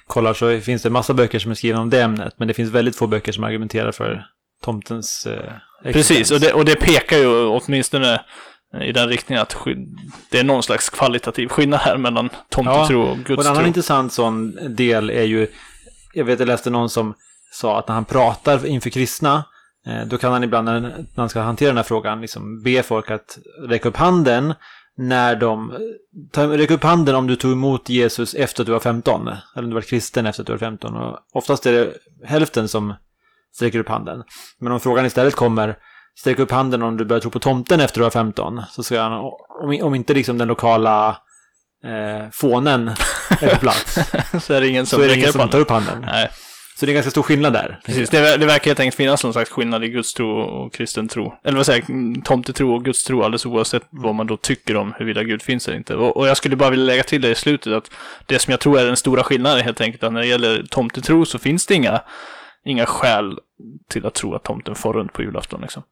kollar 0.07 0.35
så 0.35 0.61
finns 0.61 0.83
det 0.83 0.91
massa 0.91 1.15
böcker 1.15 1.39
som 1.39 1.51
är 1.51 1.55
skrivna 1.55 1.81
om 1.81 1.91
det 1.91 2.03
ämnet, 2.03 2.35
men 2.37 2.49
det 2.49 2.55
finns 2.55 2.71
väldigt 2.71 2.97
få 2.97 3.07
böcker 3.07 3.33
som 3.33 3.45
argumenterar 3.45 3.93
för 3.93 4.27
tomtens 4.65 5.27
eh, 5.27 5.53
Precis, 5.93 6.31
och 6.31 6.41
det, 6.41 6.53
och 6.53 6.65
det 6.65 6.77
pekar 6.77 7.17
ju 7.17 7.47
åtminstone 7.47 8.21
i 8.83 8.93
den 8.93 9.09
riktningen 9.09 9.43
att 9.43 9.57
det 10.31 10.39
är 10.39 10.45
någon 10.45 10.63
slags 10.63 10.91
kvalitativ 10.91 11.49
skillnad 11.49 11.81
här 11.81 11.97
mellan 11.97 12.29
tomtetro 12.49 13.07
ja, 13.07 13.11
och 13.11 13.17
gudstro. 13.17 13.37
Och 13.37 13.45
en 13.45 13.51
annan 13.51 13.67
intressant 13.67 14.13
sån 14.13 14.59
del 14.77 15.11
är 15.11 15.23
ju, 15.23 15.47
jag 16.15 16.25
vet 16.25 16.39
jag 16.39 16.47
läste 16.47 16.71
någon 16.71 16.91
som 16.91 17.15
sa 17.53 17.79
att 17.79 17.89
när 17.89 17.95
han 17.95 18.05
pratar 18.05 18.67
inför 18.67 18.91
kristna, 18.91 19.35
eh, 19.37 19.45
då 20.07 20.19
kan 20.19 20.33
han 20.33 20.45
ibland 20.45 20.65
när 20.65 21.07
han 21.17 21.29
ska 21.29 21.41
hantera 21.41 21.69
den 21.69 21.77
här 21.77 21.85
frågan 21.85 22.21
liksom 22.21 22.63
be 22.63 22.83
folk 22.83 23.11
att 23.11 23.39
räcka 23.69 23.89
upp 23.89 23.97
handen 23.97 24.55
när 24.97 25.37
de, 25.37 25.73
räck 26.35 26.71
upp 26.71 26.83
handen 26.83 27.15
om 27.15 27.27
du 27.27 27.37
tog 27.37 27.53
emot 27.53 27.89
Jesus 27.89 28.35
efter 28.35 28.63
att 28.63 28.67
du 28.67 28.73
var 28.73 28.81
15, 28.81 29.29
eller 29.29 29.65
om 29.65 29.71
du 29.71 29.75
var 29.75 29.81
kristen 29.81 30.27
efter 30.27 30.43
att 30.43 30.47
du 30.47 30.53
var 30.53 30.59
15. 30.59 30.97
Och 30.97 31.19
oftast 31.33 31.67
är 31.67 31.73
det 31.73 31.93
hälften 32.25 32.69
som 32.69 32.95
sträcker 33.55 33.79
upp 33.79 33.89
handen. 33.89 34.23
Men 34.61 34.73
om 34.73 34.81
frågan 34.81 35.07
istället 35.07 35.35
kommer, 35.35 35.77
sträck 36.19 36.39
upp 36.39 36.51
handen 36.51 36.83
om 36.83 36.97
du 36.97 37.05
börjar 37.05 37.21
tro 37.21 37.31
på 37.31 37.39
tomten 37.39 37.81
efter 37.81 37.99
du 37.99 38.03
var 38.03 38.11
15. 38.11 38.63
Så 38.71 38.83
ska 38.83 39.01
han, 39.01 39.13
om, 39.13 39.79
om 39.83 39.95
inte 39.95 40.15
liksom 40.15 40.39
den 40.39 40.49
lokala 40.49 41.09
eh, 41.85 42.31
fånen 42.33 42.91
är 43.41 43.55
på 43.55 43.61
plats. 43.61 43.99
så 44.45 44.55
är 44.55 44.61
det 44.61 44.69
ingen 44.69 44.87
som, 44.87 44.99
så 44.99 45.05
är 45.05 45.09
det 45.09 45.17
ingen 45.17 45.33
som 45.33 45.49
tar 45.49 45.61
upp 45.61 45.71
handen. 45.71 46.01
Nej. 46.01 46.31
Så 46.77 46.87
det 46.87 46.93
är 46.93 46.95
ganska 46.95 47.11
stor 47.11 47.23
skillnad 47.23 47.53
där. 47.53 47.81
Precis, 47.85 48.11
det, 48.11 48.37
det 48.37 48.47
verkar 48.47 48.67
helt 48.67 48.81
enkelt 48.81 48.97
finnas 48.97 49.25
någon 49.25 49.33
slags 49.33 49.51
skillnad 49.51 49.85
i 49.85 49.89
gudstro 49.89 50.29
och 50.29 50.73
kristen 50.73 51.09
tro. 51.09 51.35
Eller 51.45 51.57
vad 51.57 51.67
säger 51.67 51.85
jag, 51.89 52.25
tomtetro 52.25 52.75
och 52.75 52.85
gudstro 52.85 53.23
alldeles 53.23 53.47
oavsett 53.47 53.83
vad 53.91 54.15
man 54.15 54.27
då 54.27 54.37
tycker 54.37 54.77
om 54.77 54.93
huruvida 54.93 55.23
Gud 55.23 55.43
finns 55.43 55.69
eller 55.69 55.79
inte. 55.79 55.95
Och, 55.95 56.17
och, 56.17 56.29
jag 56.29 56.37
skulle 56.37 56.57
bara 56.57 56.71
vilja 56.71 56.87
lägga 56.87 57.03
till 57.03 57.21
det 57.21 57.31
i 57.31 57.35
slutet 57.35 57.73
att 57.73 57.91
det 58.27 58.39
som 58.39 58.51
jag 58.51 58.61
tror 58.61 58.79
är 58.79 58.87
den 58.87 58.97
stora 58.97 59.23
skillnaden 59.23 59.59
är 59.59 59.63
helt 59.63 59.81
enkelt 59.81 60.03
att 60.03 60.13
när 60.13 60.21
det 60.21 60.27
gäller 60.27 60.63
tomtetro 60.71 61.25
så 61.25 61.39
finns 61.39 61.67
det 61.67 61.75
inga 61.75 62.01
inga 62.65 62.87
skäl 62.87 63.39
till 63.89 64.07
att 64.07 64.15
tro 64.15 64.35
att 64.35 64.45
tomten 64.45 64.75
får 64.75 64.93
runt 64.93 65.13
på 65.13 65.23
julafton. 65.23 65.61
Liksom. 65.61 65.83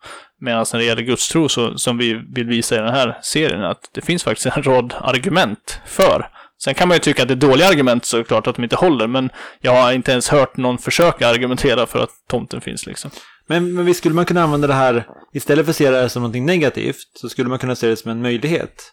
Medan 0.40 0.66
när 0.72 0.78
det 0.78 0.86
gäller 0.86 1.02
gudstro, 1.02 1.48
så, 1.48 1.78
som 1.78 1.98
vi 1.98 2.22
vill 2.34 2.46
visa 2.46 2.74
i 2.74 2.78
den 2.78 2.94
här 2.94 3.18
serien, 3.22 3.64
att 3.64 3.88
det 3.92 4.00
finns 4.00 4.24
faktiskt 4.24 4.56
en 4.56 4.62
rad 4.62 4.94
argument 5.00 5.80
för. 5.86 6.28
Sen 6.64 6.74
kan 6.74 6.88
man 6.88 6.94
ju 6.94 6.98
tycka 6.98 7.22
att 7.22 7.28
det 7.28 7.34
är 7.34 7.36
dåliga 7.36 7.68
argument 7.68 8.04
såklart, 8.04 8.46
att 8.46 8.56
de 8.56 8.62
inte 8.62 8.76
håller, 8.76 9.06
men 9.06 9.30
jag 9.60 9.82
har 9.82 9.92
inte 9.92 10.12
ens 10.12 10.28
hört 10.28 10.56
någon 10.56 10.78
försöka 10.78 11.28
argumentera 11.28 11.86
för 11.86 11.98
att 11.98 12.10
tomten 12.28 12.60
finns. 12.60 12.86
Liksom. 12.86 13.10
Men, 13.46 13.74
men 13.74 13.84
visst 13.84 13.98
skulle 13.98 14.14
man 14.14 14.24
kunna 14.24 14.42
använda 14.42 14.66
det 14.66 14.74
här, 14.74 15.06
istället 15.32 15.64
för 15.64 15.70
att 15.70 15.76
se 15.76 15.90
det 15.90 15.96
här 15.96 16.08
som 16.08 16.22
någonting 16.22 16.46
negativt, 16.46 16.96
så 17.14 17.28
skulle 17.28 17.48
man 17.48 17.58
kunna 17.58 17.74
se 17.74 17.88
det 17.88 17.96
som 17.96 18.10
en 18.10 18.22
möjlighet. 18.22 18.92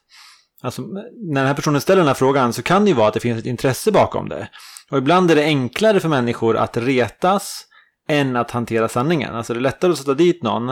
Alltså, 0.61 0.81
när 0.81 1.41
den 1.41 1.47
här 1.47 1.53
personen 1.53 1.81
ställer 1.81 1.97
den 1.97 2.07
här 2.07 2.13
frågan 2.13 2.53
så 2.53 2.61
kan 2.61 2.83
det 2.83 2.89
ju 2.89 2.95
vara 2.95 3.07
att 3.07 3.13
det 3.13 3.19
finns 3.19 3.39
ett 3.39 3.45
intresse 3.45 3.91
bakom 3.91 4.29
det. 4.29 4.49
Och 4.91 4.97
ibland 4.97 5.31
är 5.31 5.35
det 5.35 5.43
enklare 5.43 5.99
för 5.99 6.09
människor 6.09 6.57
att 6.57 6.77
retas 6.77 7.65
än 8.09 8.35
att 8.35 8.51
hantera 8.51 8.89
sanningen. 8.89 9.35
Alltså 9.35 9.53
det 9.53 9.59
är 9.59 9.61
lättare 9.61 9.91
att 9.91 9.97
sätta 9.97 10.13
dit 10.13 10.43
någon. 10.43 10.69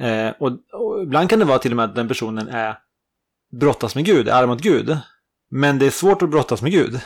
Eh, 0.00 0.30
och, 0.38 0.48
och, 0.72 1.02
ibland 1.02 1.30
kan 1.30 1.38
det 1.38 1.44
vara 1.44 1.58
till 1.58 1.72
och 1.72 1.76
med 1.76 1.84
att 1.84 1.94
den 1.94 2.08
personen 2.08 2.48
är 2.48 2.78
brottas 3.60 3.94
med 3.94 4.04
Gud, 4.04 4.28
är 4.28 4.46
mot 4.46 4.60
Gud. 4.60 4.98
Men 5.52 5.78
det 5.78 5.86
är 5.86 5.90
svårt 5.90 6.22
att 6.22 6.30
brottas 6.30 6.62
med 6.62 6.72
Gud. 6.72 7.00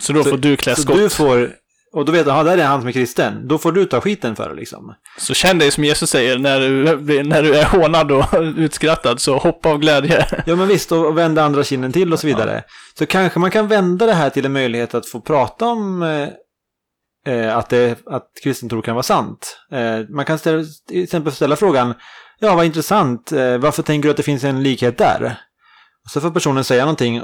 Så 0.00 0.12
då 0.12 0.24
får 0.24 0.36
du 0.36 0.56
klä 0.56 0.76
skott? 0.76 0.96
du 0.96 1.08
får, 1.08 1.50
och 1.92 2.04
då 2.04 2.12
vet 2.12 2.24
du, 2.24 2.30
ja, 2.30 2.42
där 2.42 2.58
är 2.58 2.64
han 2.64 2.80
som 2.80 2.88
är 2.88 2.92
kristen. 2.92 3.48
Då 3.48 3.58
får 3.58 3.72
du 3.72 3.84
ta 3.84 4.00
skiten 4.00 4.36
för 4.36 4.48
det 4.48 4.54
liksom. 4.54 4.94
Så 5.18 5.34
känn 5.34 5.58
dig 5.58 5.70
som 5.70 5.84
Jesus 5.84 6.10
säger, 6.10 6.38
när 6.38 6.60
du, 6.60 7.22
när 7.22 7.42
du 7.42 7.54
är 7.54 7.64
hånad 7.64 8.12
och 8.12 8.24
utskrattad, 8.56 9.20
så 9.20 9.38
hoppa 9.38 9.68
av 9.68 9.78
glädje. 9.78 10.26
Ja, 10.46 10.56
men 10.56 10.68
visst, 10.68 10.92
och 10.92 11.18
vända 11.18 11.44
andra 11.44 11.64
kinden 11.64 11.92
till 11.92 12.12
och 12.12 12.20
så 12.20 12.26
vidare. 12.26 12.54
Ja. 12.54 12.72
Så 12.98 13.06
kanske 13.06 13.38
man 13.38 13.50
kan 13.50 13.68
vända 13.68 14.06
det 14.06 14.14
här 14.14 14.30
till 14.30 14.44
en 14.44 14.52
möjlighet 14.52 14.94
att 14.94 15.06
få 15.06 15.20
prata 15.20 15.66
om 15.66 16.02
eh, 16.02 16.28
eh, 17.34 17.56
att, 17.56 17.68
det, 17.68 17.98
att 18.06 18.28
kristen 18.42 18.68
tro 18.68 18.82
kan 18.82 18.94
vara 18.94 19.02
sant. 19.02 19.58
Eh, 19.72 20.08
man 20.08 20.24
kan 20.24 20.38
ställa, 20.38 20.64
till 20.88 21.02
exempel 21.02 21.32
ställa 21.32 21.56
frågan, 21.56 21.94
ja 22.38 22.54
vad 22.54 22.64
intressant, 22.64 23.32
eh, 23.32 23.58
varför 23.58 23.82
tänker 23.82 24.06
du 24.06 24.10
att 24.10 24.16
det 24.16 24.22
finns 24.22 24.44
en 24.44 24.62
likhet 24.62 24.98
där? 24.98 25.38
Och 26.04 26.10
så 26.10 26.20
får 26.20 26.30
personen 26.30 26.64
säga 26.64 26.82
någonting, 26.82 27.22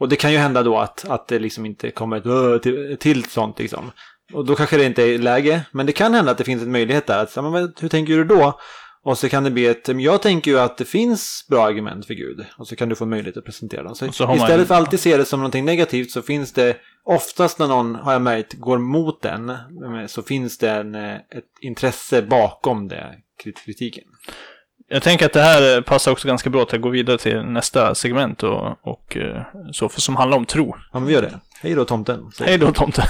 och 0.00 0.08
det 0.08 0.16
kan 0.16 0.32
ju 0.32 0.38
hända 0.38 0.62
då 0.62 0.78
att, 0.78 1.08
att 1.08 1.28
det 1.28 1.38
liksom 1.38 1.66
inte 1.66 1.90
kommer 1.90 2.16
ett 2.56 2.62
till, 2.62 2.96
till 3.00 3.24
sånt 3.24 3.58
liksom. 3.58 3.90
Och 4.32 4.46
då 4.46 4.54
kanske 4.54 4.76
det 4.76 4.84
inte 4.84 5.02
är 5.02 5.18
läge, 5.18 5.62
men 5.72 5.86
det 5.86 5.92
kan 5.92 6.14
hända 6.14 6.32
att 6.32 6.38
det 6.38 6.44
finns 6.44 6.62
en 6.62 6.72
möjlighet 6.72 7.06
där. 7.06 7.22
Att, 7.22 7.36
men, 7.36 7.72
hur 7.80 7.88
tänker 7.88 8.16
du 8.16 8.24
då? 8.24 8.60
Och 9.02 9.18
så 9.18 9.28
kan 9.28 9.44
det 9.44 9.50
bli 9.50 9.66
ett, 9.66 9.88
jag 9.88 10.22
tänker 10.22 10.50
ju 10.50 10.58
att 10.58 10.78
det 10.78 10.84
finns 10.84 11.46
bra 11.48 11.66
argument 11.66 12.06
för 12.06 12.14
Gud. 12.14 12.46
Och 12.58 12.68
så 12.68 12.76
kan 12.76 12.88
du 12.88 12.94
få 12.94 13.06
möjlighet 13.06 13.36
att 13.36 13.44
presentera 13.44 13.82
dem. 13.82 13.94
Så, 13.94 14.12
så 14.12 14.34
istället 14.34 14.68
för 14.68 14.74
att 14.74 14.80
alltid 14.80 15.00
se 15.00 15.16
det 15.16 15.24
som 15.24 15.40
någonting 15.40 15.64
negativt 15.64 16.10
så 16.10 16.22
finns 16.22 16.52
det 16.52 16.76
oftast 17.04 17.58
när 17.58 17.68
någon, 17.68 17.94
har 17.94 18.12
jag 18.12 18.22
märkt, 18.22 18.54
går 18.54 18.78
mot 18.78 19.22
den. 19.22 19.56
Så 20.06 20.22
finns 20.22 20.58
det 20.58 20.70
en, 20.70 20.94
ett 20.94 21.44
intresse 21.60 22.22
bakom 22.22 22.88
det, 22.88 23.14
kritiken. 23.42 24.04
Jag 24.92 25.02
tänker 25.02 25.26
att 25.26 25.32
det 25.32 25.42
här 25.42 25.80
passar 25.80 26.12
också 26.12 26.28
ganska 26.28 26.50
bra 26.50 26.64
till 26.64 26.76
att 26.76 26.82
gå 26.82 26.88
vidare 26.88 27.18
till 27.18 27.42
nästa 27.42 27.94
segment 27.94 28.42
och, 28.42 28.78
och 28.82 29.16
så, 29.72 29.88
för, 29.88 30.00
som 30.00 30.16
handlar 30.16 30.38
om 30.38 30.46
tro. 30.46 30.74
Ja, 30.92 30.98
men 30.98 31.06
vi 31.06 31.12
gör 31.14 31.22
det. 31.22 31.40
Hej 31.62 31.74
då 31.74 31.84
tomten. 31.84 32.30
Hej 32.40 32.58
då 32.58 32.72
tomten. 32.72 33.04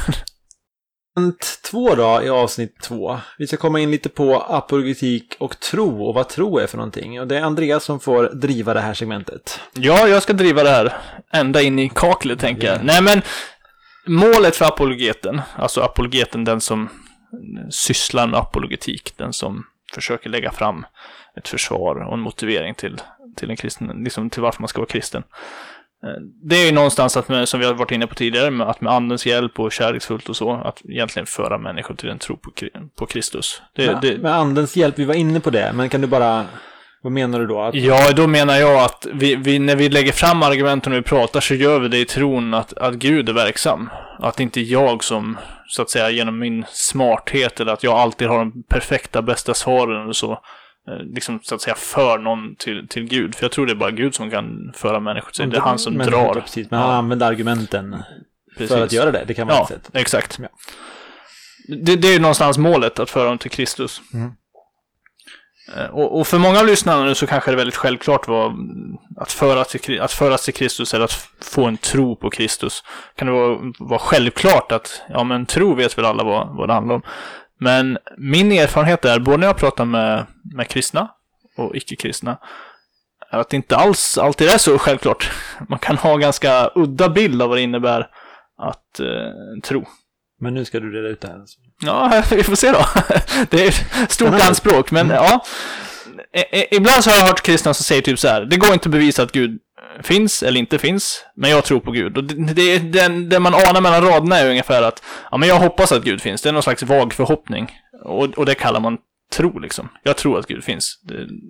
Två 1.71 1.95
då 1.95 2.23
i 2.25 2.29
avsnitt 2.29 2.81
två. 2.83 3.19
Vi 3.39 3.47
ska 3.47 3.57
komma 3.57 3.81
in 3.81 3.91
lite 3.91 4.09
på 4.09 4.41
apologetik 4.41 5.37
och 5.39 5.61
tro 5.61 6.05
och 6.05 6.15
vad 6.15 6.29
tro 6.29 6.59
är 6.59 6.67
för 6.67 6.77
någonting. 6.77 7.21
Och 7.21 7.27
det 7.27 7.39
är 7.39 7.43
Andreas 7.43 7.85
som 7.85 8.01
får 8.01 8.31
driva 8.35 8.75
det 8.75 8.81
här 8.81 8.95
segmentet. 8.95 9.61
Ja, 9.75 10.09
jag 10.09 10.23
ska 10.23 10.33
driva 10.33 10.63
det 10.63 10.71
här 10.71 10.97
ända 11.33 11.63
in 11.63 11.79
i 11.79 11.89
kaklet 11.95 12.39
tänker 12.39 12.67
jag. 12.67 12.85
Nej 12.85 13.03
men, 13.03 13.23
målet 14.07 14.57
för 14.57 14.65
apologeten, 14.65 15.41
alltså 15.57 15.81
apologeten 15.81 16.45
den 16.45 16.61
som 16.61 16.89
sysslar 17.71 18.27
med 18.27 18.41
apologetik, 18.41 19.13
den 19.17 19.33
som 19.33 19.65
försöker 19.95 20.31
lägga 20.31 20.53
fram 20.53 20.87
ett 21.37 21.49
försvar 21.49 21.97
och 21.97 22.15
en 22.15 22.21
motivering 22.21 22.75
till, 22.75 23.01
till 23.37 23.51
en 23.51 23.57
kristen, 23.57 24.03
liksom 24.05 24.31
till 24.31 24.43
varför 24.43 24.63
man 24.63 24.69
ska 24.69 24.81
vara 24.81 24.89
kristen. 24.89 25.23
Eh, 26.05 26.21
det 26.43 26.57
är 26.57 26.67
ju 26.67 26.73
någonstans 26.73 27.17
att, 27.17 27.29
med, 27.29 27.49
som 27.49 27.61
vi 27.61 27.67
har 27.67 27.75
varit 27.75 27.91
inne 27.91 28.07
på 28.07 28.15
tidigare, 28.15 28.65
att 28.65 28.81
med 28.81 28.93
andens 28.93 29.27
hjälp 29.27 29.61
och 29.61 29.73
kärleksfullt 29.73 30.29
och 30.29 30.37
så, 30.37 30.53
att 30.53 30.83
egentligen 30.85 31.27
föra 31.27 31.59
människor 31.59 31.95
till 31.95 32.09
en 32.09 32.19
tro 32.19 32.37
på, 32.37 32.51
på 32.97 33.07
Kristus. 33.07 33.63
Det, 33.75 33.87
med, 33.87 33.99
det, 34.03 34.19
med 34.19 34.35
andens 34.35 34.77
hjälp, 34.77 34.99
vi 34.99 35.05
var 35.05 35.15
inne 35.15 35.41
på 35.41 35.51
det, 35.51 35.73
men 35.75 35.89
kan 35.89 36.01
du 36.01 36.07
bara 36.07 36.47
vad 37.03 37.13
menar 37.13 37.41
du 37.41 37.47
då? 37.47 37.61
Att... 37.61 37.75
Ja, 37.75 38.13
då 38.13 38.27
menar 38.27 38.57
jag 38.57 38.85
att 38.85 39.07
vi, 39.13 39.37
vi, 39.37 39.59
när 39.59 39.77
vi 39.77 39.89
lägger 39.89 40.13
fram 40.13 40.43
argumenten 40.43 40.93
och 40.93 40.99
vi 40.99 41.03
pratar 41.03 41.41
så 41.41 41.55
gör 41.55 41.81
vi 41.81 41.89
det 41.89 41.99
i 41.99 42.05
tron 42.05 42.55
att, 42.55 42.73
att 42.73 42.95
Gud 42.95 43.29
är 43.29 43.33
verksam. 43.33 43.91
Att 44.19 44.41
inte 44.41 44.61
jag 44.61 45.05
som, 45.05 45.39
så 45.67 45.83
att 45.83 45.91
säga, 45.91 46.11
genom 46.11 46.39
min 46.39 46.65
smarthet 46.69 47.61
eller 47.61 47.73
att 47.73 47.83
jag 47.83 47.95
alltid 47.95 48.29
har 48.29 48.39
de 48.39 48.63
perfekta, 48.63 49.23
bästa 49.23 49.55
svaren 49.55 50.09
och 50.09 50.17
så, 50.17 50.41
Eh, 50.89 51.05
liksom 51.15 51.41
så 51.43 51.55
att 51.55 51.61
säga 51.61 51.75
för 51.75 52.19
någon 52.19 52.57
till, 52.57 52.89
till 52.89 53.05
Gud. 53.05 53.35
För 53.35 53.45
jag 53.45 53.53
tror 53.53 53.67
det 53.67 53.73
är 53.73 53.77
bara 53.77 53.91
Gud 53.91 54.15
som 54.15 54.31
kan 54.31 54.73
föra 54.75 55.01
människor 55.01 55.31
till 55.31 55.51
det. 55.51 55.57
är 55.57 55.61
han 55.61 55.79
som 55.79 55.95
men, 55.95 56.07
drar. 56.07 56.35
Precis, 56.35 56.71
men 56.71 56.81
han 56.81 56.91
använder 56.91 57.27
argumenten 57.27 58.03
precis. 58.59 58.77
för 58.77 58.85
att 58.85 58.93
göra 58.93 59.11
det. 59.11 59.25
Det 59.27 59.35
kan 59.35 59.47
man 59.47 59.57
ja, 59.57 59.67
sätt. 59.67 59.91
exakt. 59.93 60.39
Ja. 60.43 60.49
Det, 61.69 61.97
det 61.97 62.09
är 62.09 62.13
ju 62.13 62.19
någonstans 62.19 62.59
målet, 62.59 62.99
att 62.99 63.11
föra 63.11 63.29
dem 63.29 63.39
till 63.39 63.51
Kristus. 63.51 64.01
Mm. 64.15 64.33
Eh, 65.77 65.87
och, 65.87 66.21
och 66.21 66.27
för 66.27 66.39
många 66.39 66.61
av 66.61 66.67
lyssnarna 66.67 67.05
nu 67.05 67.15
så 67.15 67.27
kanske 67.27 67.51
det 67.51 67.55
är 67.55 67.57
väldigt 67.57 67.77
självklart 67.77 68.29
vad, 68.29 68.53
att, 69.17 69.33
föra 69.33 69.65
till, 69.65 70.01
att 70.01 70.13
föras 70.13 70.45
till 70.45 70.55
Kristus 70.55 70.95
eller 70.95 71.05
att 71.05 71.29
få 71.41 71.65
en 71.67 71.77
tro 71.77 72.17
på 72.17 72.31
Kristus. 72.31 72.85
Kan 73.17 73.27
det 73.27 73.33
vara, 73.33 73.59
vara 73.79 73.99
självklart 73.99 74.73
att, 74.73 75.03
ja 75.09 75.25
men 75.25 75.47
tro 75.47 75.75
vet 75.75 75.99
väl 75.99 76.05
alla 76.05 76.25
vad, 76.25 76.57
vad 76.57 76.69
det 76.69 76.73
handlar 76.73 76.95
om. 76.95 77.03
Men 77.59 77.99
min 78.19 78.53
erfarenhet 78.53 79.05
är, 79.05 79.19
både 79.19 79.37
när 79.37 79.47
jag 79.47 79.57
pratar 79.57 79.85
med, 79.85 80.27
med 80.55 80.69
kristna 80.69 81.09
och 81.57 81.77
icke-kristna, 81.77 82.39
är 83.31 83.39
att 83.39 83.51
det 83.51 83.57
inte 83.57 83.77
alls 83.77 84.19
alltid 84.19 84.49
är 84.49 84.59
så 84.59 84.79
självklart. 84.79 85.31
Man 85.69 85.79
kan 85.79 85.97
ha 85.97 86.13
en 86.13 86.21
ganska 86.21 86.71
udda 86.75 87.09
bild 87.09 87.43
av 87.43 87.49
vad 87.49 87.59
det 87.59 87.63
innebär 87.63 88.09
att 88.59 89.01
eh, 89.01 89.61
tro. 89.63 89.85
Men 90.41 90.55
nu 90.55 90.65
ska 90.65 90.81
du 90.81 90.93
reda 90.93 91.09
ut 91.09 91.21
det 91.21 91.29
här. 91.29 91.41
Ja, 91.83 92.23
vi 92.31 92.43
får 92.43 92.55
se 92.57 92.71
då. 92.73 92.87
Det 93.51 93.67
är 93.67 93.71
stort 93.71 94.11
Spännande. 94.11 94.45
anspråk, 94.45 94.91
men 94.91 95.11
ja. 95.11 95.45
I- 96.37 96.59
i- 96.61 96.77
Ibland 96.77 97.05
så 97.05 97.11
har 97.11 97.17
jag 97.17 97.25
hört 97.25 97.43
kristna 97.43 97.75
som 97.75 97.85
säger 97.85 98.03
typ 98.03 98.19
så 98.19 98.29
här, 98.29 98.41
det 98.45 98.57
går 98.57 98.73
inte 98.73 98.89
att 98.89 98.93
bevisa 98.93 99.23
att 99.23 99.33
Gud 99.33 99.59
finns 100.03 100.43
eller 100.43 100.61
inte 100.61 100.79
finns, 100.79 101.25
men 101.37 101.51
jag 101.51 101.65
tror 101.65 101.81
på 101.81 101.91
Gud. 101.91 102.17
Och 102.17 102.25
det, 102.25 102.35
det, 102.55 102.79
den, 102.79 103.29
det 103.29 103.41
man 103.41 103.55
anar 103.55 103.81
mellan 103.81 104.03
raderna 104.03 104.39
är 104.39 104.51
ungefär 104.51 104.83
att, 104.83 105.03
ja 105.31 105.37
men 105.37 105.49
jag 105.49 105.57
hoppas 105.57 105.93
att 105.93 106.03
Gud 106.05 106.21
finns, 106.23 106.43
det 106.43 106.49
är 106.49 106.53
någon 106.53 106.63
slags 106.63 106.83
vag 106.83 107.13
förhoppning. 107.13 107.71
Och, 108.05 108.25
och 108.25 108.47
det 108.47 108.55
kallar 108.55 108.81
man 108.81 108.99
tro 109.37 109.59
liksom. 109.59 109.89
Jag 110.03 110.17
tror 110.17 110.39
att 110.39 110.47
Gud 110.47 110.65
finns, 110.65 110.99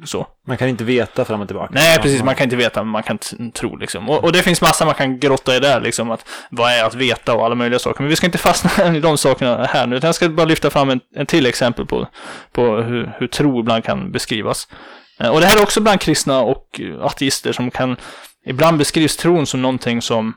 så. 0.05 0.27
Man 0.47 0.57
kan 0.57 0.69
inte 0.69 0.85
veta 0.85 1.25
fram 1.25 1.41
och 1.41 1.49
tillbaka. 1.49 1.73
Nej, 1.75 1.99
precis. 1.99 2.23
Man 2.23 2.35
kan 2.35 2.45
inte 2.45 2.57
veta, 2.57 2.83
men 2.83 2.93
man 2.93 3.03
kan 3.03 3.19
tro 3.55 3.77
liksom. 3.77 4.11
Och, 4.11 4.25
och 4.25 4.33
det 4.33 4.43
finns 4.43 4.61
massa 4.63 4.85
man 4.85 4.95
kan 4.95 5.19
grotta 5.19 5.57
i 5.57 5.61
där, 5.61 5.81
liksom. 5.81 6.11
Att, 6.11 6.29
vad 6.51 6.73
är 6.73 6.85
att 6.85 6.95
veta 6.95 7.35
och 7.35 7.45
alla 7.45 7.55
möjliga 7.55 7.79
saker. 7.79 8.03
Men 8.03 8.11
vi 8.11 8.17
ska 8.17 8.27
inte 8.27 8.39
fastna 8.39 8.97
i 8.97 9.01
de 9.01 9.19
sakerna 9.19 9.65
här 9.65 9.87
nu. 9.87 9.97
Utan 9.97 10.09
jag 10.09 10.15
ska 10.15 10.29
bara 10.29 10.47
lyfta 10.47 10.71
fram 10.71 10.91
en, 10.91 11.01
en 11.17 11.27
till 11.27 11.47
exempel 11.47 11.87
på, 11.87 12.09
på 12.53 12.77
hur, 12.77 13.13
hur 13.19 13.27
tro 13.27 13.61
ibland 13.61 13.85
kan 13.85 14.13
beskrivas. 14.13 14.69
Eh, 15.21 15.29
Och 15.31 15.41
det 15.41 15.47
här 15.47 15.57
är 15.59 15.63
också 15.63 15.81
bland 15.81 16.01
kristna 16.01 16.41
och 16.41 16.81
ateister 17.01 17.53
som 17.53 17.71
kan... 17.71 17.97
Ibland 18.47 18.79
beskrivs 18.79 19.17
tron 19.17 19.47
som 19.47 19.63
någonting 19.63 20.03
som, 20.03 20.35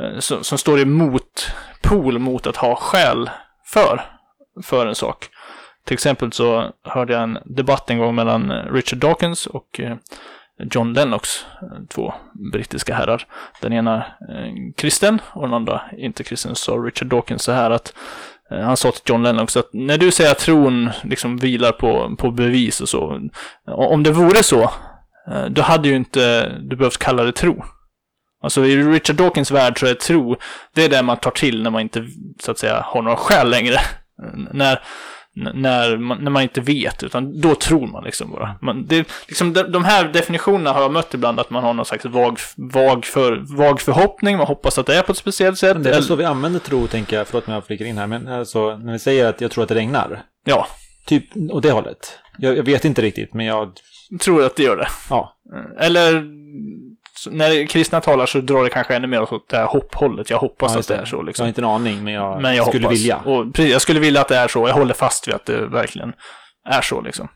eh, 0.00 0.18
som, 0.18 0.44
som 0.44 0.58
står 0.58 0.78
i 0.80 0.84
motpol 0.84 2.18
mot 2.18 2.46
att 2.46 2.56
ha 2.56 2.76
skäl 2.76 3.30
för, 3.72 4.04
för 4.64 4.86
en 4.86 4.94
sak. 4.94 5.28
Till 5.86 5.94
exempel 5.94 6.32
så 6.32 6.72
hörde 6.84 7.12
jag 7.12 7.22
en 7.22 7.38
debatt 7.44 7.90
en 7.90 7.98
gång 7.98 8.14
mellan 8.14 8.50
eh, 8.50 8.72
Richard 8.72 8.98
Dawkins 8.98 9.46
och 9.46 9.80
eh, 9.80 9.96
John 10.70 10.92
Lennox, 10.92 11.46
eh, 11.62 11.68
två 11.88 12.14
brittiska 12.52 12.94
herrar. 12.94 13.26
Den 13.60 13.72
ena 13.72 14.04
kristen 14.76 15.20
och 15.32 15.42
den 15.42 15.54
andra 15.54 15.82
inte 15.98 16.24
kristen. 16.24 16.54
Så 16.54 16.82
Richard 16.82 17.08
Dawkins 17.08 17.42
så 17.42 17.52
här 17.52 17.70
att 17.70 17.94
han 18.50 18.76
sa 18.76 18.90
till 18.90 19.02
John 19.04 19.22
Lennox 19.22 19.56
att 19.56 19.68
när 19.72 19.98
du 19.98 20.10
säger 20.12 20.30
att 20.30 20.38
tron 20.38 20.90
liksom 21.04 21.36
vilar 21.36 21.72
på, 21.72 22.16
på 22.18 22.30
bevis 22.30 22.80
och 22.80 22.88
så. 22.88 23.20
Om 23.66 24.02
det 24.02 24.10
vore 24.10 24.42
så, 24.42 24.70
då 25.48 25.62
hade 25.62 25.88
ju 25.88 25.96
inte 25.96 26.48
du 26.60 26.76
behövt 26.76 26.98
kalla 26.98 27.22
det 27.22 27.32
tro. 27.32 27.64
Alltså 28.42 28.64
i 28.64 28.76
Richard 28.76 29.16
Dawkins 29.16 29.50
värld 29.50 29.80
så 29.80 29.86
är 29.86 29.94
tro, 29.94 30.36
det 30.74 30.84
är 30.84 30.88
det 30.88 31.02
man 31.02 31.16
tar 31.16 31.30
till 31.30 31.62
när 31.62 31.70
man 31.70 31.82
inte, 31.82 32.06
så 32.42 32.50
att 32.50 32.58
säga, 32.58 32.80
har 32.80 33.02
några 33.02 33.16
skäl 33.16 33.50
längre. 33.50 33.76
När, 34.52 34.80
när, 35.36 35.96
man, 35.96 36.24
när 36.24 36.30
man 36.30 36.42
inte 36.42 36.60
vet, 36.60 37.02
utan 37.02 37.40
då 37.40 37.54
tror 37.54 37.86
man 37.86 38.04
liksom 38.04 38.30
bara. 38.30 38.56
Man, 38.62 38.86
det, 38.86 39.08
liksom 39.28 39.52
de, 39.52 39.62
de 39.62 39.84
här 39.84 40.08
definitionerna 40.08 40.72
har 40.72 40.82
jag 40.82 40.92
mött 40.92 41.14
ibland, 41.14 41.40
att 41.40 41.50
man 41.50 41.64
har 41.64 41.74
någon 41.74 41.86
slags 41.86 42.04
vag, 42.04 42.38
vag, 42.56 43.04
för, 43.04 43.56
vag 43.56 43.80
förhoppning, 43.80 44.36
man 44.36 44.46
hoppas 44.46 44.78
att 44.78 44.86
det 44.86 44.96
är 44.96 45.02
på 45.02 45.12
ett 45.12 45.18
speciellt 45.18 45.58
sätt. 45.58 45.76
Men 45.76 45.82
det 45.82 45.90
är 45.90 45.94
väl 45.94 46.04
så 46.04 46.16
vi 46.16 46.24
använder 46.24 46.60
tro, 46.60 46.86
tänker 46.86 47.16
jag. 47.16 47.26
Förlåt 47.26 47.48
om 47.48 47.54
jag 47.54 47.66
flikar 47.66 47.84
in 47.84 47.98
här. 47.98 48.06
Men 48.06 48.28
alltså, 48.28 48.76
när 48.76 48.92
vi 48.92 48.98
säger 48.98 49.26
att 49.26 49.40
jag 49.40 49.50
tror 49.50 49.62
att 49.62 49.68
det 49.68 49.74
regnar. 49.74 50.22
Ja, 50.44 50.66
Typ 51.06 51.24
åt 51.50 51.62
det 51.62 51.72
hållet. 51.72 52.18
Jag, 52.38 52.56
jag 52.56 52.62
vet 52.62 52.84
inte 52.84 53.02
riktigt, 53.02 53.34
men 53.34 53.46
jag... 53.46 53.72
tror 54.20 54.44
att 54.44 54.56
det 54.56 54.62
gör 54.62 54.76
det. 54.76 54.88
Ja. 55.10 55.36
Eller 55.78 56.24
så 57.16 57.30
när 57.30 57.66
kristna 57.66 58.00
talar 58.00 58.26
så 58.26 58.40
drar 58.40 58.64
det 58.64 58.70
kanske 58.70 58.96
ännu 58.96 59.06
mer 59.06 59.32
åt 59.34 59.48
det 59.48 59.56
här 59.56 59.66
hopphållet. 59.66 60.30
Jag 60.30 60.38
hoppas 60.38 60.72
ja, 60.74 60.80
att 60.80 60.88
det 60.88 60.94
är 60.96 61.04
så 61.04 61.22
liksom. 61.22 61.42
Jag 61.42 61.46
har 61.46 61.48
inte 61.48 61.60
en 61.60 61.64
aning, 61.64 62.04
men 62.04 62.12
jag, 62.14 62.42
Men 62.42 62.56
jag 62.56 62.66
skulle 62.66 62.86
hoppas. 62.86 63.00
vilja. 63.00 63.16
Och, 63.16 63.54
precis, 63.54 63.72
jag 63.72 63.80
skulle 63.82 64.00
vilja 64.00 64.20
att 64.20 64.28
det 64.28 64.36
är 64.36 64.48
så. 64.48 64.68
Jag 64.68 64.74
håller 64.74 64.94
fast 64.94 65.28
vid 65.28 65.34
att 65.34 65.46
det 65.46 65.66
verkligen 65.66 66.12
är 66.68 66.80
så 66.80 67.00
liksom. 67.00 67.28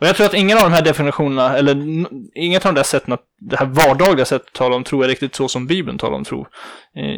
Och 0.00 0.06
jag 0.06 0.16
tror 0.16 0.26
att 0.26 0.34
ingen 0.34 0.58
av 0.58 0.64
de 0.64 0.72
här 0.72 0.82
definitionerna, 0.82 1.56
eller 1.56 1.76
inget 2.34 2.66
av 2.66 2.74
de 2.74 2.78
där 2.78 2.84
sätten 2.84 3.12
att, 3.12 3.22
det 3.50 3.56
här 3.56 3.66
vardagliga 3.66 4.24
sättet 4.24 4.48
att 4.48 4.54
tala 4.54 4.76
om 4.76 4.84
tro 4.84 5.02
är 5.02 5.08
riktigt 5.08 5.34
så 5.34 5.48
som 5.48 5.66
Bibeln 5.66 5.98
talar 5.98 6.16
om 6.16 6.24
tro. 6.24 6.46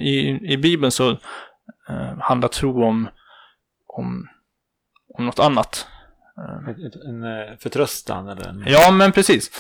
I, 0.03 0.29
i, 0.53 0.57
Bibeln 0.57 0.91
så 0.93 1.11
eh, 1.11 2.19
handlar 2.21 2.49
tro 2.49 2.85
om, 2.85 3.09
om, 3.87 4.27
om 5.19 5.27
något 5.27 5.39
annat. 5.39 5.87
Ett- 6.69 7.05
En 7.09 7.23
eh, 7.25 7.57
förtröstan 7.61 8.29
eller 8.29 8.49
en... 8.49 8.65
Ja, 8.67 8.91
men 8.91 9.13
precis. 9.13 9.51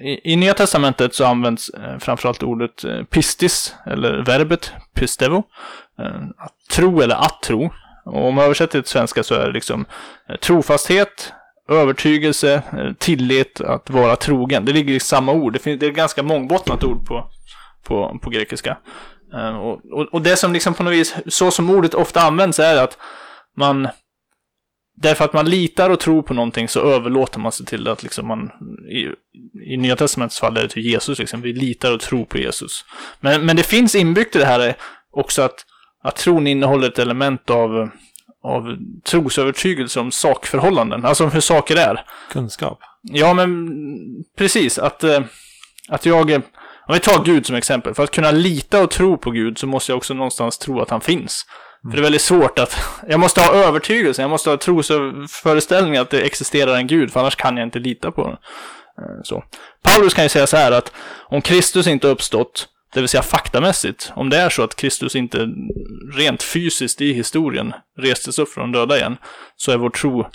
I, 0.00 0.32
I 0.32 0.36
Nya 0.36 0.54
Testamentet 0.54 1.14
så 1.14 1.24
används 1.24 1.68
eh, 1.68 1.98
framförallt 1.98 2.42
ordet 2.42 2.84
eh, 2.84 3.02
pistis, 3.02 3.74
eller 3.86 4.24
verbet 4.24 4.72
pistevo. 4.94 5.42
Eh, 5.98 6.22
att 6.38 6.54
tro 6.70 7.00
eller 7.00 7.16
att 7.16 7.42
tro. 7.42 7.70
Och 8.04 8.28
om 8.28 8.34
man 8.34 8.44
översätter 8.44 8.78
det 8.78 8.82
till 8.82 8.92
svenska 8.92 9.22
så 9.22 9.34
är 9.34 9.46
det 9.46 9.52
liksom 9.52 9.84
eh, 10.28 10.36
trofasthet, 10.36 11.32
övertygelse, 11.68 12.62
eh, 12.72 12.92
tillit, 12.98 13.60
att 13.60 13.90
vara 13.90 14.16
trogen. 14.16 14.64
Det 14.64 14.72
ligger 14.72 14.94
i 14.94 15.00
samma 15.00 15.32
ord. 15.32 15.52
Det, 15.52 15.58
finns, 15.58 15.80
det 15.80 15.86
är 15.86 15.90
ett 15.90 15.96
ganska 15.96 16.22
mångbottnat 16.22 16.84
ord 16.84 17.06
på, 17.06 17.30
på, 17.84 18.18
på 18.22 18.30
grekiska. 18.30 18.76
Eh, 19.34 19.56
och, 19.56 19.80
och, 19.92 20.06
och 20.12 20.22
det 20.22 20.36
som 20.36 20.52
liksom 20.52 20.74
på 20.74 20.82
något 20.82 20.92
vis, 20.92 21.14
så 21.26 21.50
som 21.50 21.70
ordet 21.70 21.94
ofta 21.94 22.20
används 22.20 22.58
är 22.58 22.82
att 22.82 22.98
man 23.56 23.88
Därför 24.94 25.24
att 25.24 25.32
man 25.32 25.50
litar 25.50 25.90
och 25.90 26.00
tror 26.00 26.22
på 26.22 26.34
någonting 26.34 26.68
så 26.68 26.80
överlåter 26.80 27.40
man 27.40 27.52
sig 27.52 27.66
till 27.66 27.88
att 27.88 28.02
liksom 28.02 28.26
man, 28.26 28.50
i, 28.90 29.08
i 29.72 29.76
Nya 29.76 29.96
Testamentets 29.96 30.40
fall 30.40 30.56
är 30.56 30.62
det 30.62 30.68
till 30.68 30.86
Jesus 30.86 31.18
liksom. 31.18 31.40
Vi 31.40 31.52
litar 31.52 31.92
och 31.92 32.00
tror 32.00 32.24
på 32.24 32.38
Jesus. 32.38 32.84
Men, 33.20 33.46
men 33.46 33.56
det 33.56 33.62
finns 33.62 33.94
inbyggt 33.94 34.36
i 34.36 34.38
det 34.38 34.44
här 34.44 34.74
också 35.12 35.42
att, 35.42 35.64
att 36.02 36.16
tron 36.16 36.46
innehåller 36.46 36.88
ett 36.88 36.98
element 36.98 37.50
av, 37.50 37.90
av 38.44 38.76
trosövertygelse 39.04 40.00
om 40.00 40.10
sakförhållanden. 40.10 41.04
Alltså 41.04 41.24
om 41.24 41.30
hur 41.30 41.40
saker 41.40 41.76
är. 41.76 42.04
Kunskap. 42.30 42.80
Ja, 43.02 43.34
men 43.34 43.68
precis. 44.36 44.78
Att, 44.78 45.04
eh, 45.04 45.20
att 45.88 46.06
jag... 46.06 46.42
Om 46.86 46.94
vi 46.94 47.00
tar 47.00 47.24
Gud 47.24 47.46
som 47.46 47.56
exempel. 47.56 47.94
För 47.94 48.04
att 48.04 48.10
kunna 48.10 48.30
lita 48.30 48.82
och 48.82 48.90
tro 48.90 49.18
på 49.18 49.30
Gud 49.30 49.58
så 49.58 49.66
måste 49.66 49.92
jag 49.92 49.96
också 49.96 50.14
någonstans 50.14 50.58
tro 50.58 50.80
att 50.80 50.90
han 50.90 51.00
finns. 51.00 51.46
För 51.82 51.96
det 51.96 51.98
är 51.98 52.02
väldigt 52.02 52.22
svårt 52.22 52.58
att... 52.58 52.76
Jag 53.08 53.20
måste 53.20 53.40
ha 53.40 53.54
övertygelse, 53.54 54.22
jag 54.22 54.30
måste 54.30 54.50
ha 54.50 54.56
trosföreställning 54.56 55.96
att 55.96 56.10
det 56.10 56.20
existerar 56.20 56.76
en 56.76 56.86
Gud, 56.86 57.12
för 57.12 57.20
annars 57.20 57.36
kan 57.36 57.56
jag 57.56 57.66
inte 57.66 57.78
lita 57.78 58.12
på 58.12 58.22
den. 58.24 58.36
Eh, 58.98 59.22
så. 59.22 59.44
Paulus 59.82 60.14
kan 60.14 60.24
ju 60.24 60.28
säga 60.28 60.46
så 60.46 60.56
här 60.56 60.72
att 60.72 60.92
om 61.28 61.42
Kristus 61.42 61.86
inte 61.86 62.08
uppstått, 62.08 62.68
det 62.94 63.00
vill 63.00 63.08
säga 63.08 63.22
faktamässigt, 63.22 64.12
om 64.14 64.30
det 64.30 64.36
är 64.36 64.48
så 64.48 64.62
att 64.62 64.76
Kristus 64.76 65.16
inte 65.16 65.48
rent 66.16 66.42
fysiskt 66.42 67.00
i 67.00 67.12
historien 67.12 67.72
restes 67.98 68.38
upp 68.38 68.48
från 68.48 68.72
de 68.72 68.78
döda 68.78 68.96
igen, 68.96 69.16
så 69.56 69.72
är 69.72 69.76
vår 69.76 69.90
tro 69.90 70.26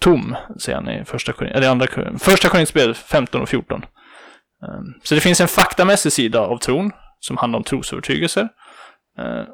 tom, 0.00 0.36
säger 0.60 0.78
han 0.78 0.90
i 0.90 1.04
första, 1.04 1.32
eller 1.44 1.68
andra, 1.68 1.86
första 2.18 2.48
Korinthierbrevet 2.48 2.96
15 2.96 3.42
och 3.42 3.48
14. 3.48 3.82
Eh, 3.82 3.88
så 5.02 5.14
det 5.14 5.20
finns 5.20 5.40
en 5.40 5.48
faktamässig 5.48 6.12
sida 6.12 6.40
av 6.40 6.58
tron, 6.58 6.92
som 7.20 7.36
handlar 7.36 7.58
om 7.58 7.64
trosövertygelser. 7.64 8.48
Eh, 9.18 9.44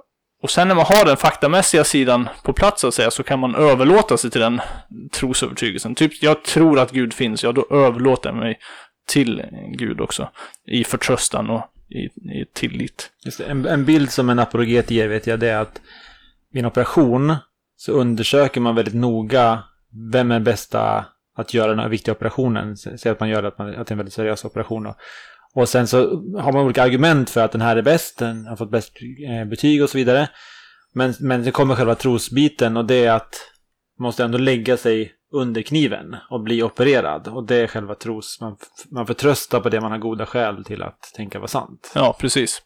och 0.42 0.50
sen 0.50 0.68
när 0.68 0.74
man 0.74 0.86
har 0.86 1.04
den 1.04 1.16
faktamässiga 1.16 1.84
sidan 1.84 2.28
på 2.42 2.52
plats, 2.52 2.80
så 2.80 2.88
att 2.88 2.94
säga, 2.94 3.10
så 3.10 3.22
kan 3.22 3.38
man 3.38 3.54
överlåta 3.54 4.16
sig 4.16 4.30
till 4.30 4.40
den 4.40 4.60
trosövertygelsen. 5.12 5.94
Typ, 5.94 6.22
jag 6.22 6.44
tror 6.44 6.78
att 6.78 6.90
Gud 6.90 7.14
finns, 7.14 7.42
ja 7.42 7.52
då 7.52 7.66
överlåter 7.70 8.28
jag 8.28 8.36
mig 8.36 8.58
till 9.06 9.42
Gud 9.72 10.00
också. 10.00 10.30
I 10.66 10.84
förtröstan 10.84 11.50
och 11.50 11.64
i, 11.88 12.04
i 12.40 12.44
tillit. 12.52 13.10
Just 13.24 13.38
det. 13.38 13.44
En, 13.44 13.66
en 13.66 13.84
bild 13.84 14.10
som 14.10 14.30
en 14.30 14.38
apologet 14.38 14.90
ger 14.90 15.08
vet 15.08 15.26
jag 15.26 15.40
det 15.40 15.48
är 15.48 15.58
att 15.58 15.80
vid 16.52 16.60
en 16.60 16.66
operation 16.66 17.36
så 17.76 17.92
undersöker 17.92 18.60
man 18.60 18.74
väldigt 18.74 18.94
noga 18.94 19.62
vem 20.12 20.30
är 20.30 20.40
bästa 20.40 21.04
att 21.36 21.54
göra 21.54 21.70
den 21.70 21.78
här 21.78 21.88
viktiga 21.88 22.14
operationen. 22.14 22.76
Säg 22.76 23.12
att 23.12 23.20
man 23.20 23.28
gör 23.28 23.42
att, 23.42 23.58
man, 23.58 23.68
att 23.68 23.86
det 23.86 23.90
är 23.90 23.92
en 23.92 23.98
väldigt 23.98 24.14
seriös 24.14 24.44
operation. 24.44 24.84
Då. 24.84 24.94
Och 25.54 25.68
sen 25.68 25.86
så 25.86 25.98
har 26.40 26.52
man 26.52 26.64
olika 26.64 26.82
argument 26.82 27.30
för 27.30 27.40
att 27.40 27.52
den 27.52 27.60
här 27.60 27.76
är 27.76 27.82
bäst, 27.82 28.18
den 28.18 28.46
har 28.46 28.56
fått 28.56 28.70
bäst 28.70 28.92
eh, 29.28 29.48
betyg 29.48 29.82
och 29.82 29.90
så 29.90 29.98
vidare. 29.98 30.28
Men, 30.94 31.14
men 31.20 31.44
det 31.44 31.50
kommer 31.50 31.74
själva 31.74 31.94
trosbiten 31.94 32.76
och 32.76 32.84
det 32.84 33.04
är 33.04 33.12
att 33.12 33.34
man 33.98 34.06
måste 34.06 34.24
ändå 34.24 34.38
lägga 34.38 34.76
sig 34.76 35.12
under 35.32 35.62
kniven 35.62 36.16
och 36.30 36.42
bli 36.42 36.62
opererad. 36.62 37.28
Och 37.28 37.46
det 37.46 37.56
är 37.56 37.66
själva 37.66 37.94
tros... 37.94 38.40
Man, 38.40 38.56
man 38.90 39.06
förtröstar 39.06 39.60
på 39.60 39.68
det 39.68 39.80
man 39.80 39.90
har 39.90 39.98
goda 39.98 40.26
skäl 40.26 40.64
till 40.64 40.82
att 40.82 41.12
tänka 41.14 41.38
vara 41.38 41.48
sant. 41.48 41.92
Ja, 41.94 42.16
precis. 42.20 42.62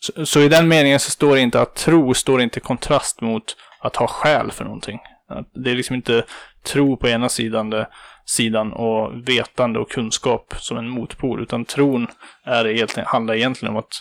Så, 0.00 0.26
så 0.26 0.40
i 0.40 0.48
den 0.48 0.68
meningen 0.68 1.00
så 1.00 1.10
står 1.10 1.34
det 1.34 1.40
inte 1.40 1.60
att 1.60 1.74
tro 1.74 2.14
står 2.14 2.42
inte 2.42 2.58
i 2.58 2.62
kontrast 2.62 3.20
mot 3.20 3.56
att 3.80 3.96
ha 3.96 4.06
skäl 4.06 4.50
för 4.50 4.64
någonting. 4.64 4.98
Att 5.28 5.50
Det 5.64 5.70
är 5.70 5.74
liksom 5.74 5.96
inte 5.96 6.24
tro 6.62 6.96
på 6.96 7.08
ena 7.08 7.28
sidan, 7.28 7.70
det, 7.70 7.88
sidan 8.28 8.72
och 8.72 9.28
vetande 9.28 9.78
och 9.78 9.90
kunskap 9.90 10.54
som 10.58 10.78
en 10.78 10.88
motpol, 10.88 11.42
utan 11.42 11.64
tron 11.64 12.06
är 12.44 12.66
egentligen, 12.66 13.06
handlar 13.06 13.34
egentligen 13.34 13.74
om 13.74 13.78
att, 13.78 13.92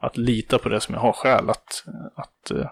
att 0.00 0.16
lita 0.16 0.58
på 0.58 0.68
det 0.68 0.80
som 0.80 0.94
jag 0.94 1.02
har 1.02 1.12
skäl 1.12 1.50
att, 1.50 1.84
att 2.16 2.50
eh, 2.50 2.66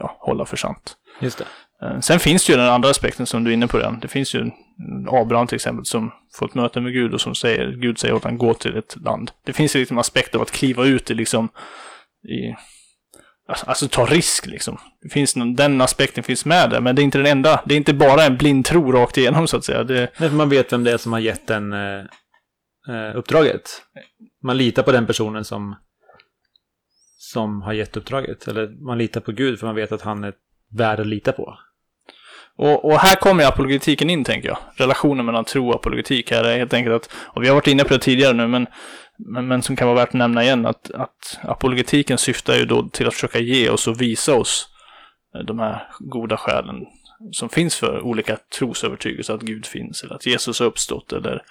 ja, 0.00 0.16
hålla 0.18 0.44
för 0.44 0.56
sant. 0.56 0.96
Just 1.20 1.38
det. 1.38 1.44
Eh, 1.86 2.00
Sen 2.00 2.20
finns 2.20 2.46
det 2.46 2.52
ju 2.52 2.58
den 2.58 2.68
andra 2.68 2.90
aspekten 2.90 3.26
som 3.26 3.44
du 3.44 3.50
är 3.50 3.54
inne 3.54 3.68
på 3.68 3.78
redan. 3.78 4.00
Det 4.00 4.08
finns 4.08 4.34
ju 4.34 4.50
Abraham 5.08 5.46
till 5.46 5.56
exempel 5.56 5.84
som 5.84 6.12
får 6.34 6.46
ett 6.46 6.54
möte 6.54 6.80
med 6.80 6.92
Gud 6.92 7.14
och 7.14 7.20
som 7.20 7.34
säger, 7.34 7.72
Gud 7.72 7.98
säger 7.98 8.14
åt 8.14 8.24
han 8.24 8.38
gå 8.38 8.54
till 8.54 8.76
ett 8.76 8.96
land. 8.96 9.30
Det 9.44 9.52
finns 9.52 9.76
ju 9.76 9.80
liksom 9.80 9.98
aspekter 9.98 10.38
av 10.38 10.42
att 10.42 10.50
kliva 10.50 10.84
ut 10.84 11.10
i 11.10 11.14
liksom, 11.14 11.48
i, 12.28 12.54
alltså, 13.48 13.66
alltså 13.66 13.88
ta 13.88 14.06
risk 14.06 14.46
liksom. 14.46 14.78
Det 15.02 15.08
finns 15.08 15.36
någon, 15.36 15.54
den 15.54 15.80
aspekten 15.80 16.24
finns 16.24 16.44
med 16.44 16.70
där, 16.70 16.80
men 16.80 16.96
det 16.96 17.02
är 17.02 17.04
inte 17.04 17.18
den 17.18 17.26
enda. 17.26 17.62
Det 17.66 17.74
är 17.74 17.78
inte 17.78 17.94
bara 17.94 18.24
en 18.24 18.36
blind 18.36 18.64
tro 18.64 18.92
rakt 18.92 19.18
igenom 19.18 19.48
så 19.48 19.56
att 19.56 19.64
säga. 19.64 19.84
Det, 19.84 20.10
Nej, 20.18 20.28
för 20.28 20.36
man 20.36 20.48
vet 20.48 20.72
vem 20.72 20.84
det 20.84 20.92
är 20.92 20.98
som 20.98 21.12
har 21.12 21.20
gett 21.20 21.46
den 21.46 21.72
eh, 21.72 22.04
eh, 22.88 23.16
uppdraget. 23.16 23.82
Man 24.42 24.56
litar 24.56 24.82
på 24.82 24.92
den 24.92 25.06
personen 25.06 25.44
som, 25.44 25.76
som 27.18 27.62
har 27.62 27.72
gett 27.72 27.96
uppdraget. 27.96 28.48
Eller 28.48 28.84
man 28.86 28.98
litar 28.98 29.20
på 29.20 29.32
Gud 29.32 29.58
för 29.58 29.66
man 29.66 29.76
vet 29.76 29.92
att 29.92 30.02
han 30.02 30.24
är 30.24 30.34
värd 30.76 31.00
att 31.00 31.06
lita 31.06 31.32
på. 31.32 31.58
Och, 32.58 32.84
och 32.84 32.98
här 32.98 33.16
kommer 33.16 33.44
apologetiken 33.44 34.10
in, 34.10 34.24
tänker 34.24 34.48
jag. 34.48 34.58
Relationen 34.76 35.26
mellan 35.26 35.44
tro 35.44 35.68
och 35.68 35.74
apologetik 35.74 36.30
här 36.30 36.44
är 36.44 36.58
helt 36.58 36.74
enkelt 36.74 36.96
att, 36.96 37.12
och 37.14 37.42
vi 37.42 37.48
har 37.48 37.54
varit 37.54 37.66
inne 37.66 37.84
på 37.84 37.94
det 37.94 37.98
tidigare 37.98 38.32
nu, 38.32 38.48
men, 38.48 38.66
men, 39.18 39.48
men 39.48 39.62
som 39.62 39.76
kan 39.76 39.88
vara 39.88 39.96
värt 39.96 40.08
att 40.08 40.14
nämna 40.14 40.42
igen, 40.42 40.66
att, 40.66 40.90
att 40.90 41.38
apologetiken 41.42 42.18
syftar 42.18 42.54
ju 42.54 42.64
då 42.64 42.88
till 42.88 43.06
att 43.06 43.14
försöka 43.14 43.38
ge 43.38 43.70
oss 43.70 43.88
och 43.88 44.00
visa 44.00 44.34
oss 44.34 44.68
eh, 45.34 45.44
de 45.44 45.58
här 45.58 45.88
goda 45.98 46.36
skälen 46.36 46.76
som 47.32 47.48
finns 47.48 47.76
för 47.76 48.00
olika 48.00 48.38
trosövertygelser, 48.58 49.34
att 49.34 49.42
Gud 49.42 49.66
finns, 49.66 50.02
eller 50.02 50.14
att 50.14 50.26
Jesus 50.26 50.60
har 50.60 50.66
uppstått, 50.66 51.12
eller 51.12 51.42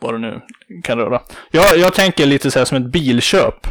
vad 0.00 0.14
det 0.14 0.18
nu 0.18 0.40
kan 0.84 0.98
röra. 0.98 1.20
Jag, 1.50 1.78
jag 1.78 1.94
tänker 1.94 2.26
lite 2.26 2.50
så 2.50 2.58
här 2.58 2.66
som 2.66 2.76
ett 2.76 2.92
bilköp. 2.92 3.66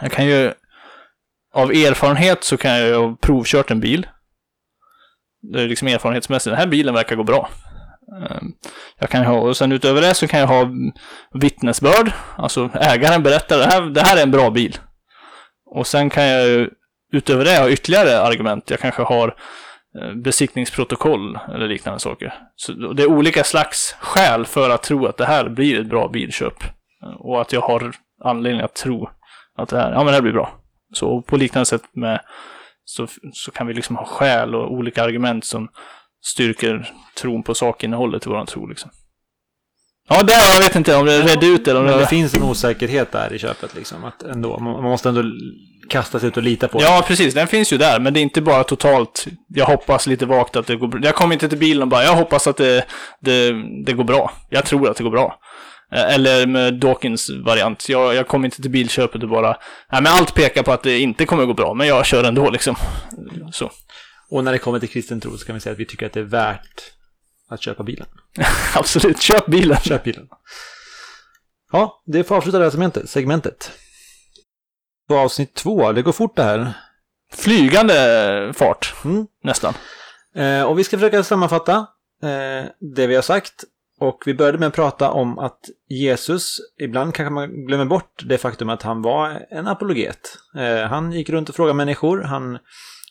Jag 0.00 0.12
kan 0.12 0.26
ju, 0.26 0.52
av 1.54 1.70
erfarenhet 1.70 2.44
så 2.44 2.56
kan 2.56 2.70
jag 2.70 2.88
ju 2.88 2.94
ha 2.94 3.16
provkört 3.20 3.70
en 3.70 3.80
bil. 3.80 4.06
Det 5.42 5.62
är 5.62 5.68
liksom 5.68 5.88
erfarenhetsmässigt, 5.88 6.52
den 6.52 6.60
här 6.60 6.66
bilen 6.66 6.94
verkar 6.94 7.16
gå 7.16 7.24
bra. 7.24 7.48
Ehm, 8.16 8.52
jag 8.98 9.10
kan 9.10 9.24
ha, 9.24 9.38
och 9.38 9.56
sen 9.56 9.72
utöver 9.72 10.00
det 10.00 10.14
så 10.14 10.28
kan 10.28 10.40
jag 10.40 10.46
ha 10.46 10.70
vittnesbörd, 11.34 12.12
alltså 12.36 12.70
ägaren 12.74 13.22
berättar 13.22 13.58
det 13.58 13.64
här, 13.64 13.82
det 13.82 14.00
här 14.00 14.16
är 14.16 14.22
en 14.22 14.30
bra 14.30 14.50
bil. 14.50 14.78
Och 15.74 15.86
sen 15.86 16.10
kan 16.10 16.24
jag 16.24 16.46
ju 16.46 16.70
utöver 17.12 17.44
det 17.44 17.58
ha 17.58 17.70
ytterligare 17.70 18.20
argument. 18.20 18.70
Jag 18.70 18.80
kanske 18.80 19.02
har 19.02 19.34
eh, 20.00 20.14
besiktningsprotokoll 20.14 21.38
eller 21.54 21.68
liknande 21.68 22.00
saker. 22.00 22.34
Så 22.56 22.72
det 22.72 23.02
är 23.02 23.10
olika 23.10 23.44
slags 23.44 23.96
skäl 24.00 24.46
för 24.46 24.70
att 24.70 24.82
tro 24.82 25.06
att 25.06 25.16
det 25.16 25.26
här 25.26 25.48
blir 25.48 25.80
ett 25.80 25.86
bra 25.88 26.08
bilköp. 26.08 26.62
Eh, 27.02 27.20
och 27.20 27.40
att 27.40 27.52
jag 27.52 27.60
har 27.60 27.92
anledning 28.24 28.62
att 28.62 28.74
tro 28.74 29.10
att 29.56 29.68
det 29.68 29.80
här, 29.80 29.92
ja 29.92 29.98
men 29.98 30.06
det 30.06 30.12
här 30.12 30.22
blir 30.22 30.32
bra. 30.32 30.58
Så 30.92 31.22
på 31.22 31.36
liknande 31.36 31.66
sätt 31.66 31.82
med, 31.92 32.20
så, 32.90 33.06
så 33.32 33.50
kan 33.50 33.66
vi 33.66 33.74
liksom 33.74 33.96
ha 33.96 34.04
skäl 34.04 34.54
och 34.54 34.72
olika 34.72 35.04
argument 35.04 35.44
som 35.44 35.68
styrker 36.24 36.92
tron 37.20 37.42
på 37.42 37.54
sakinnehållet 37.54 38.26
i 38.26 38.28
våran 38.28 38.46
tro 38.46 38.66
liksom. 38.66 38.90
Ja, 40.08 40.22
det 40.22 40.32
jag 40.32 40.60
vet 40.60 40.76
inte 40.76 40.96
om 40.96 41.06
det 41.06 41.22
redde 41.22 41.46
ut 41.46 41.68
eller 41.68 41.80
om 41.80 41.86
Men 41.86 41.94
det 41.94 42.00
det... 42.00 42.06
finns 42.06 42.34
en 42.34 42.42
osäkerhet 42.42 43.12
där 43.12 43.32
i 43.32 43.38
köpet 43.38 43.74
liksom. 43.74 44.04
Att 44.04 44.22
ändå, 44.22 44.58
man 44.58 44.82
måste 44.82 45.08
ändå 45.08 45.22
kasta 45.88 46.20
sig 46.20 46.28
ut 46.28 46.36
och 46.36 46.42
lita 46.42 46.68
på 46.68 46.82
Ja, 46.82 47.04
precis. 47.06 47.34
Den 47.34 47.46
finns 47.46 47.72
ju 47.72 47.78
där, 47.78 48.00
men 48.00 48.14
det 48.14 48.20
är 48.20 48.22
inte 48.22 48.40
bara 48.40 48.64
totalt, 48.64 49.26
jag 49.48 49.66
hoppas 49.66 50.06
lite 50.06 50.26
vagt 50.26 50.56
att 50.56 50.66
det 50.66 50.76
går 50.76 50.88
bra. 50.88 51.00
Jag 51.02 51.14
kommer 51.14 51.32
inte 51.32 51.48
till 51.48 51.58
bilen 51.58 51.82
och 51.82 51.88
bara, 51.88 52.04
jag 52.04 52.16
hoppas 52.16 52.46
att 52.46 52.56
det, 52.56 52.84
det, 53.20 53.52
det 53.86 53.92
går 53.92 54.04
bra. 54.04 54.32
Jag 54.48 54.64
tror 54.66 54.90
att 54.90 54.96
det 54.96 55.02
går 55.02 55.10
bra. 55.10 55.38
Eh, 55.92 56.14
Eller 56.14 56.46
med 56.46 56.74
Dawkins 56.74 57.30
variant. 57.44 57.88
Jag, 57.88 58.14
jag 58.14 58.28
kommer 58.28 58.44
inte 58.44 58.62
till 58.62 58.70
bilköpet 58.70 59.22
och 59.22 59.28
bara, 59.28 59.56
nej 59.92 60.02
men 60.02 60.06
allt 60.12 60.34
pekar 60.34 60.62
på 60.62 60.72
att 60.72 60.82
det 60.82 60.98
inte 60.98 61.26
kommer 61.26 61.44
gå 61.44 61.54
bra, 61.54 61.74
men 61.74 61.86
jag 61.86 62.06
kör 62.06 62.24
ändå 62.24 62.50
liksom. 62.50 62.76
Så. 63.52 63.70
Och 64.30 64.44
när 64.44 64.52
det 64.52 64.58
kommer 64.58 64.78
till 64.78 64.88
kristen 64.88 65.20
tro 65.20 65.38
så 65.38 65.46
kan 65.46 65.54
vi 65.54 65.60
säga 65.60 65.72
att 65.72 65.78
vi 65.78 65.86
tycker 65.86 66.06
att 66.06 66.12
det 66.12 66.20
är 66.20 66.24
värt 66.24 66.92
att 67.48 67.62
köpa 67.62 67.82
bilen. 67.82 68.06
Absolut, 68.74 69.20
köp 69.22 69.46
bilen. 69.46 69.76
Köp 69.80 70.04
bilen. 70.04 70.28
Ja, 71.72 72.02
det 72.06 72.24
får 72.24 72.36
avsluta 72.36 72.58
det 72.58 72.64
här 72.64 73.06
segmentet. 73.06 73.70
På 75.08 75.18
avsnitt 75.18 75.54
två, 75.54 75.92
det 75.92 76.02
går 76.02 76.12
fort 76.12 76.36
det 76.36 76.42
här. 76.42 76.72
Flygande 77.32 78.52
fart, 78.56 78.94
Mm. 79.04 79.26
nästan. 79.44 79.74
Eh, 80.36 80.62
och 80.62 80.78
vi 80.78 80.84
ska 80.84 80.96
försöka 80.98 81.22
sammanfatta 81.22 81.74
eh, 82.22 82.64
det 82.80 83.06
vi 83.06 83.14
har 83.14 83.22
sagt. 83.22 83.64
Och 84.00 84.22
vi 84.26 84.34
började 84.34 84.58
med 84.58 84.68
att 84.68 84.74
prata 84.74 85.10
om 85.10 85.38
att 85.38 85.60
Jesus, 85.88 86.56
ibland 86.80 87.14
kanske 87.14 87.32
man 87.32 87.66
glömmer 87.66 87.84
bort 87.84 88.22
det 88.26 88.38
faktum 88.38 88.68
att 88.68 88.82
han 88.82 89.02
var 89.02 89.46
en 89.50 89.66
apologet. 89.66 90.38
Eh, 90.56 90.88
han 90.88 91.12
gick 91.12 91.30
runt 91.30 91.48
och 91.48 91.54
frågade 91.54 91.76
människor, 91.76 92.22
han 92.22 92.58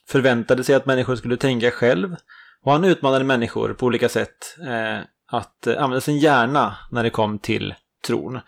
förväntade 0.07 0.63
sig 0.63 0.75
att 0.75 0.85
människor 0.85 1.15
skulle 1.15 1.37
tänka 1.37 1.71
själv. 1.71 2.15
Och 2.63 2.71
han 2.71 2.83
utmanade 2.83 3.25
människor 3.25 3.73
på 3.73 3.85
olika 3.85 4.09
sätt 4.09 4.57
eh, 4.67 4.99
att 5.31 5.67
använda 5.67 6.01
sin 6.01 6.17
hjärna 6.17 6.77
när 6.91 7.03
det 7.03 7.09
kom 7.09 7.39
till 7.39 7.73
tron. 8.07 8.39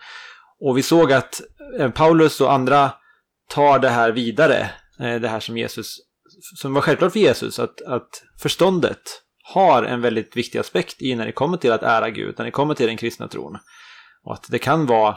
Och 0.60 0.78
vi 0.78 0.82
såg 0.82 1.12
att 1.12 1.40
eh, 1.78 1.90
Paulus 1.90 2.40
och 2.40 2.52
andra 2.52 2.90
tar 3.48 3.78
det 3.78 3.90
här 3.90 4.12
vidare, 4.12 4.70
det 4.98 5.28
här 5.28 5.40
som 5.40 5.58
Jesus, 5.58 5.96
som 6.56 6.74
var 6.74 6.80
självklart 6.80 7.12
för 7.12 7.20
Jesus, 7.20 7.58
att, 7.58 7.82
att 7.82 8.22
förståndet 8.38 9.22
har 9.42 9.82
en 9.82 10.00
väldigt 10.00 10.36
viktig 10.36 10.58
aspekt 10.58 11.02
i 11.02 11.14
när 11.14 11.26
det 11.26 11.32
kommer 11.32 11.56
till 11.56 11.72
att 11.72 11.82
ära 11.82 12.10
Gud, 12.10 12.34
när 12.38 12.44
det 12.44 12.50
kommer 12.50 12.74
till 12.74 12.86
den 12.86 12.96
kristna 12.96 13.28
tron. 13.28 13.58
Och 14.22 14.34
att 14.34 14.46
det 14.50 14.58
kan 14.58 14.86
vara 14.86 15.16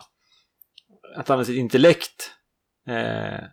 att 1.15 1.29
använda 1.29 1.45
sitt 1.45 1.57
intellekt, 1.57 2.31
eh, 2.87 3.45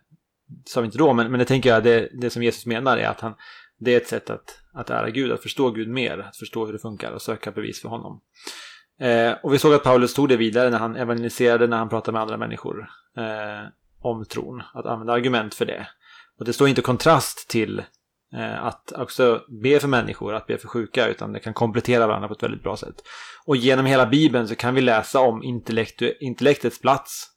sa 0.65 0.81
vi 0.81 0.85
inte 0.85 0.97
då, 0.97 1.13
men, 1.13 1.31
men 1.31 1.39
det 1.39 1.45
tänker 1.45 1.69
jag, 1.69 1.83
det, 1.83 2.09
det 2.21 2.29
som 2.29 2.43
Jesus 2.43 2.65
menar 2.65 2.97
är 2.97 3.07
att 3.07 3.19
han, 3.19 3.33
det 3.79 3.93
är 3.93 3.97
ett 3.97 4.07
sätt 4.07 4.29
att, 4.29 4.59
att 4.73 4.89
ära 4.89 5.09
Gud, 5.09 5.31
att 5.31 5.41
förstå 5.41 5.71
Gud 5.71 5.89
mer, 5.89 6.17
att 6.17 6.37
förstå 6.37 6.65
hur 6.65 6.73
det 6.73 6.79
funkar 6.79 7.11
och 7.11 7.21
söka 7.21 7.51
bevis 7.51 7.81
för 7.81 7.89
honom. 7.89 8.21
Eh, 8.99 9.33
och 9.43 9.53
vi 9.53 9.59
såg 9.59 9.73
att 9.73 9.83
Paulus 9.83 10.13
tog 10.13 10.29
det 10.29 10.37
vidare 10.37 10.69
när 10.69 10.79
han 10.79 10.95
evangeliserade, 10.95 11.67
när 11.67 11.77
han 11.77 11.89
pratade 11.89 12.13
med 12.13 12.21
andra 12.21 12.37
människor 12.37 12.87
eh, 13.17 13.69
om 14.01 14.25
tron, 14.25 14.61
att 14.73 14.85
använda 14.85 15.13
argument 15.13 15.53
för 15.53 15.65
det. 15.65 15.87
Och 16.39 16.45
det 16.45 16.53
står 16.53 16.67
inte 16.67 16.81
kontrast 16.81 17.49
till 17.49 17.83
Eh, 18.35 18.65
att 18.65 18.91
också 18.91 19.41
be 19.61 19.79
för 19.79 19.87
människor, 19.87 20.33
att 20.33 20.47
be 20.47 20.57
för 20.57 20.67
sjuka, 20.67 21.07
utan 21.07 21.33
det 21.33 21.39
kan 21.39 21.53
komplettera 21.53 22.07
varandra 22.07 22.27
på 22.27 22.33
ett 22.33 22.43
väldigt 22.43 22.63
bra 22.63 22.77
sätt. 22.77 22.95
Och 23.45 23.55
genom 23.55 23.85
hela 23.85 24.05
Bibeln 24.05 24.47
så 24.47 24.55
kan 24.55 24.75
vi 24.75 24.81
läsa 24.81 25.19
om 25.19 25.43
intellektets 26.19 26.81
plats 26.81 27.27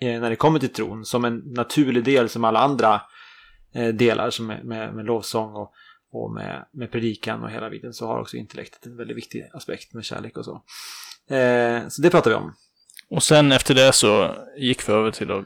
eh, 0.00 0.20
när 0.20 0.30
det 0.30 0.36
kommer 0.36 0.58
till 0.58 0.72
tron 0.72 1.04
som 1.04 1.24
en 1.24 1.36
naturlig 1.36 2.04
del 2.04 2.28
som 2.28 2.44
alla 2.44 2.60
andra 2.60 3.00
eh, 3.74 3.88
delar 3.88 4.30
som 4.30 4.46
med, 4.46 4.64
med, 4.64 4.94
med 4.94 5.04
lovsång 5.04 5.54
och, 5.54 5.72
och 6.12 6.32
med, 6.32 6.66
med 6.72 6.92
predikan 6.92 7.42
och 7.42 7.50
hela 7.50 7.68
vidden, 7.68 7.92
så 7.92 8.06
har 8.06 8.20
också 8.20 8.36
intellektet 8.36 8.86
en 8.86 8.96
väldigt 8.96 9.16
viktig 9.16 9.48
aspekt 9.52 9.94
med 9.94 10.04
kärlek 10.04 10.36
och 10.36 10.44
så. 10.44 10.62
Eh, 11.34 11.88
så 11.88 12.02
det 12.02 12.10
pratar 12.10 12.30
vi 12.30 12.36
om. 12.36 12.54
Och 13.10 13.22
sen 13.22 13.52
efter 13.52 13.74
det 13.74 13.92
så 13.92 14.34
gick 14.56 14.88
vi 14.88 14.92
över 14.92 15.10
till 15.10 15.30
att 15.30 15.44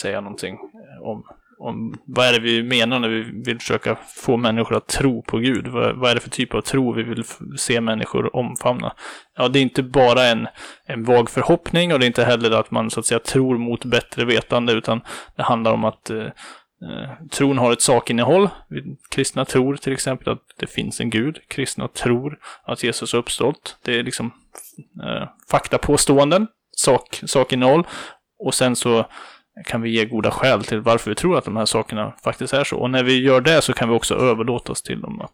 säga 0.00 0.20
någonting 0.20 0.58
om, 1.02 1.24
om 1.62 1.94
vad 2.04 2.26
är 2.26 2.32
det 2.32 2.38
vi 2.38 2.62
menar 2.62 2.98
när 2.98 3.08
vi 3.08 3.42
vill 3.44 3.58
försöka 3.58 3.98
få 4.16 4.36
människor 4.36 4.76
att 4.76 4.86
tro 4.86 5.22
på 5.22 5.38
Gud. 5.38 5.66
Vad, 5.66 5.96
vad 5.96 6.10
är 6.10 6.14
det 6.14 6.20
för 6.20 6.30
typ 6.30 6.54
av 6.54 6.60
tro 6.60 6.92
vi 6.92 7.02
vill 7.02 7.24
se 7.58 7.80
människor 7.80 8.36
omfamna? 8.36 8.92
Ja, 9.36 9.48
det 9.48 9.58
är 9.58 9.62
inte 9.62 9.82
bara 9.82 10.24
en, 10.24 10.48
en 10.86 11.04
vag 11.04 11.30
förhoppning 11.30 11.92
och 11.92 11.98
det 11.98 12.04
är 12.04 12.06
inte 12.06 12.24
heller 12.24 12.50
att 12.50 12.70
man 12.70 12.90
så 12.90 13.00
att 13.00 13.06
säga 13.06 13.18
tror 13.18 13.58
mot 13.58 13.84
bättre 13.84 14.24
vetande 14.24 14.72
utan 14.72 15.00
det 15.36 15.42
handlar 15.42 15.72
om 15.72 15.84
att 15.84 16.10
eh, 16.10 16.18
eh 16.18 17.10
tron 17.30 17.58
har 17.58 17.72
ett 17.72 17.82
sakinnehåll. 17.82 18.48
Kristna 19.10 19.44
tror 19.44 19.76
till 19.76 19.92
exempel 19.92 20.32
att 20.32 20.42
det 20.58 20.66
finns 20.66 21.00
en 21.00 21.10
gud. 21.10 21.38
Kristna 21.48 21.88
tror 21.88 22.38
att 22.64 22.82
Jesus 22.82 23.12
har 23.12 23.18
uppstått. 23.18 23.76
Det 23.84 23.98
är 23.98 24.02
liksom 24.02 24.32
eh, 25.04 25.28
faktapåståenden, 25.50 26.46
sak, 26.76 27.20
sakinnehåll. 27.26 27.86
Och 28.38 28.54
sen 28.54 28.76
så 28.76 29.06
kan 29.64 29.82
vi 29.82 29.90
ge 29.90 30.04
goda 30.04 30.30
skäl 30.30 30.64
till 30.64 30.80
varför 30.80 31.10
vi 31.10 31.14
tror 31.14 31.38
att 31.38 31.44
de 31.44 31.56
här 31.56 31.66
sakerna 31.66 32.14
faktiskt 32.24 32.54
är 32.54 32.64
så. 32.64 32.76
Och 32.76 32.90
när 32.90 33.02
vi 33.02 33.20
gör 33.20 33.40
det 33.40 33.62
så 33.62 33.72
kan 33.72 33.88
vi 33.88 33.94
också 33.94 34.14
överlåta 34.14 34.72
oss 34.72 34.82
till 34.82 35.00
dem 35.00 35.20
att 35.20 35.30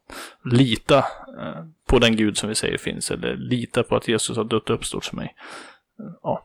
lita 0.52 0.98
eh, 0.98 1.64
på 1.88 1.98
den 1.98 2.16
gud 2.16 2.38
som 2.38 2.48
vi 2.48 2.54
säger 2.54 2.78
finns. 2.78 3.11
Eller 3.11 3.37
lita 3.37 3.83
på 3.83 3.96
att 3.96 4.09
Jesus 4.09 4.37
har 4.37 4.44
dött 4.44 4.70
och 4.70 4.76
uppstått 4.76 5.07
för 5.07 5.16
mig. 5.16 5.35
Ja, 6.22 6.44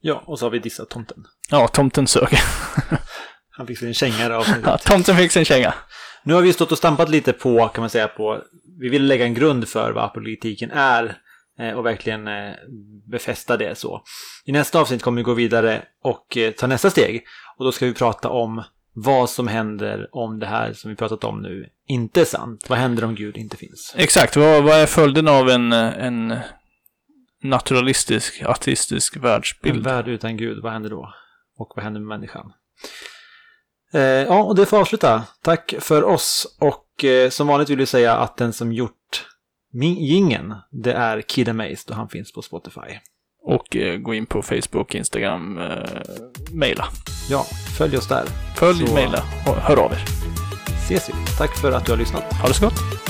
Ja, 0.00 0.22
och 0.26 0.38
så 0.38 0.46
har 0.46 0.50
vi 0.50 0.58
dissat 0.58 0.88
tomten. 0.90 1.24
ja 1.50 1.68
tomten 1.68 2.06
sög. 2.06 2.28
Han 3.50 3.66
fick 3.66 3.78
sig 3.78 3.88
en 3.88 3.94
känga 3.94 4.14
här 4.14 4.60
Ja, 4.64 4.78
tomten 4.78 5.16
fick 5.16 5.32
sin 5.32 5.44
känga. 5.44 5.74
Nu 6.22 6.34
har 6.34 6.42
vi 6.42 6.52
stått 6.52 6.72
och 6.72 6.78
stampat 6.78 7.08
lite 7.08 7.32
på, 7.32 7.68
kan 7.68 7.82
man 7.82 7.90
säga, 7.90 8.08
på... 8.08 8.42
Vi 8.80 8.88
vill 8.88 9.06
lägga 9.06 9.24
en 9.24 9.34
grund 9.34 9.68
för 9.68 9.92
vad 9.92 10.04
apologetiken 10.04 10.70
är 10.70 11.18
och 11.58 11.86
verkligen 11.86 12.28
eh, 12.28 12.54
befästa 13.10 13.56
det 13.56 13.78
så. 13.78 14.02
I 14.44 14.52
nästa 14.52 14.80
avsnitt 14.80 15.02
kommer 15.02 15.16
vi 15.16 15.22
gå 15.22 15.34
vidare 15.34 15.82
och 16.02 16.36
eh, 16.36 16.52
ta 16.52 16.66
nästa 16.66 16.90
steg. 16.90 17.24
Och 17.56 17.64
då 17.64 17.72
ska 17.72 17.86
vi 17.86 17.94
prata 17.94 18.28
om 18.28 18.62
vad 18.92 19.30
som 19.30 19.48
händer 19.48 20.08
om 20.12 20.38
det 20.38 20.46
här 20.46 20.72
som 20.72 20.90
vi 20.90 20.96
pratat 20.96 21.24
om 21.24 21.42
nu 21.42 21.68
inte 21.86 22.20
är 22.20 22.24
sant. 22.24 22.64
Vad 22.68 22.78
händer 22.78 23.04
om 23.04 23.14
Gud 23.14 23.36
inte 23.36 23.56
finns? 23.56 23.94
Exakt, 23.96 24.36
vad, 24.36 24.64
vad 24.64 24.76
är 24.76 24.86
följden 24.86 25.28
av 25.28 25.48
en, 25.48 25.72
en 25.72 26.38
naturalistisk, 27.42 28.42
ateistisk 28.42 29.16
En 29.16 29.22
världsbild? 29.22 29.84
värld 29.84 30.08
utan 30.08 30.36
Gud, 30.36 30.62
vad 30.62 30.72
händer 30.72 30.90
då? 30.90 31.12
Och 31.58 31.72
vad 31.76 31.84
händer 31.84 32.00
med 32.00 32.08
människan? 32.08 32.52
Eh, 33.92 34.00
ja, 34.02 34.42
och 34.42 34.54
det 34.56 34.66
får 34.66 34.80
avsluta. 34.80 35.22
Tack 35.42 35.74
för 35.78 36.04
oss 36.04 36.56
och 36.60 37.04
eh, 37.04 37.30
som 37.30 37.46
vanligt 37.46 37.70
vill 37.70 37.78
vi 37.78 37.86
säga 37.86 38.16
att 38.16 38.36
den 38.36 38.52
som 38.52 38.72
gjort 38.72 39.26
gingen, 39.72 40.54
det 40.70 40.92
är 40.92 41.20
Kid 41.20 41.48
Amazed 41.48 41.90
och 41.90 41.96
han 41.96 42.08
finns 42.08 42.32
på 42.32 42.42
Spotify. 42.42 42.98
Och 43.42 43.76
eh, 43.76 43.96
gå 43.96 44.14
in 44.14 44.26
på 44.26 44.42
Facebook, 44.42 44.94
Instagram, 44.94 45.58
eh, 45.58 46.00
mejla. 46.52 46.84
Ja, 47.30 47.44
följ 47.78 47.96
oss 47.96 48.08
där. 48.08 48.24
Följ, 48.56 48.86
Så- 48.86 48.94
mejla 48.94 49.22
och 49.46 49.54
hör 49.56 49.76
av 49.76 49.92
er. 49.92 50.04
Ses 50.84 51.08
vi. 51.08 51.12
Tack 51.38 51.56
för 51.56 51.72
att 51.72 51.86
du 51.86 51.92
har 51.92 51.98
lyssnat. 51.98 52.32
Ha 52.32 52.48
det 52.48 52.54
så 52.54 52.64
gott. 52.64 53.07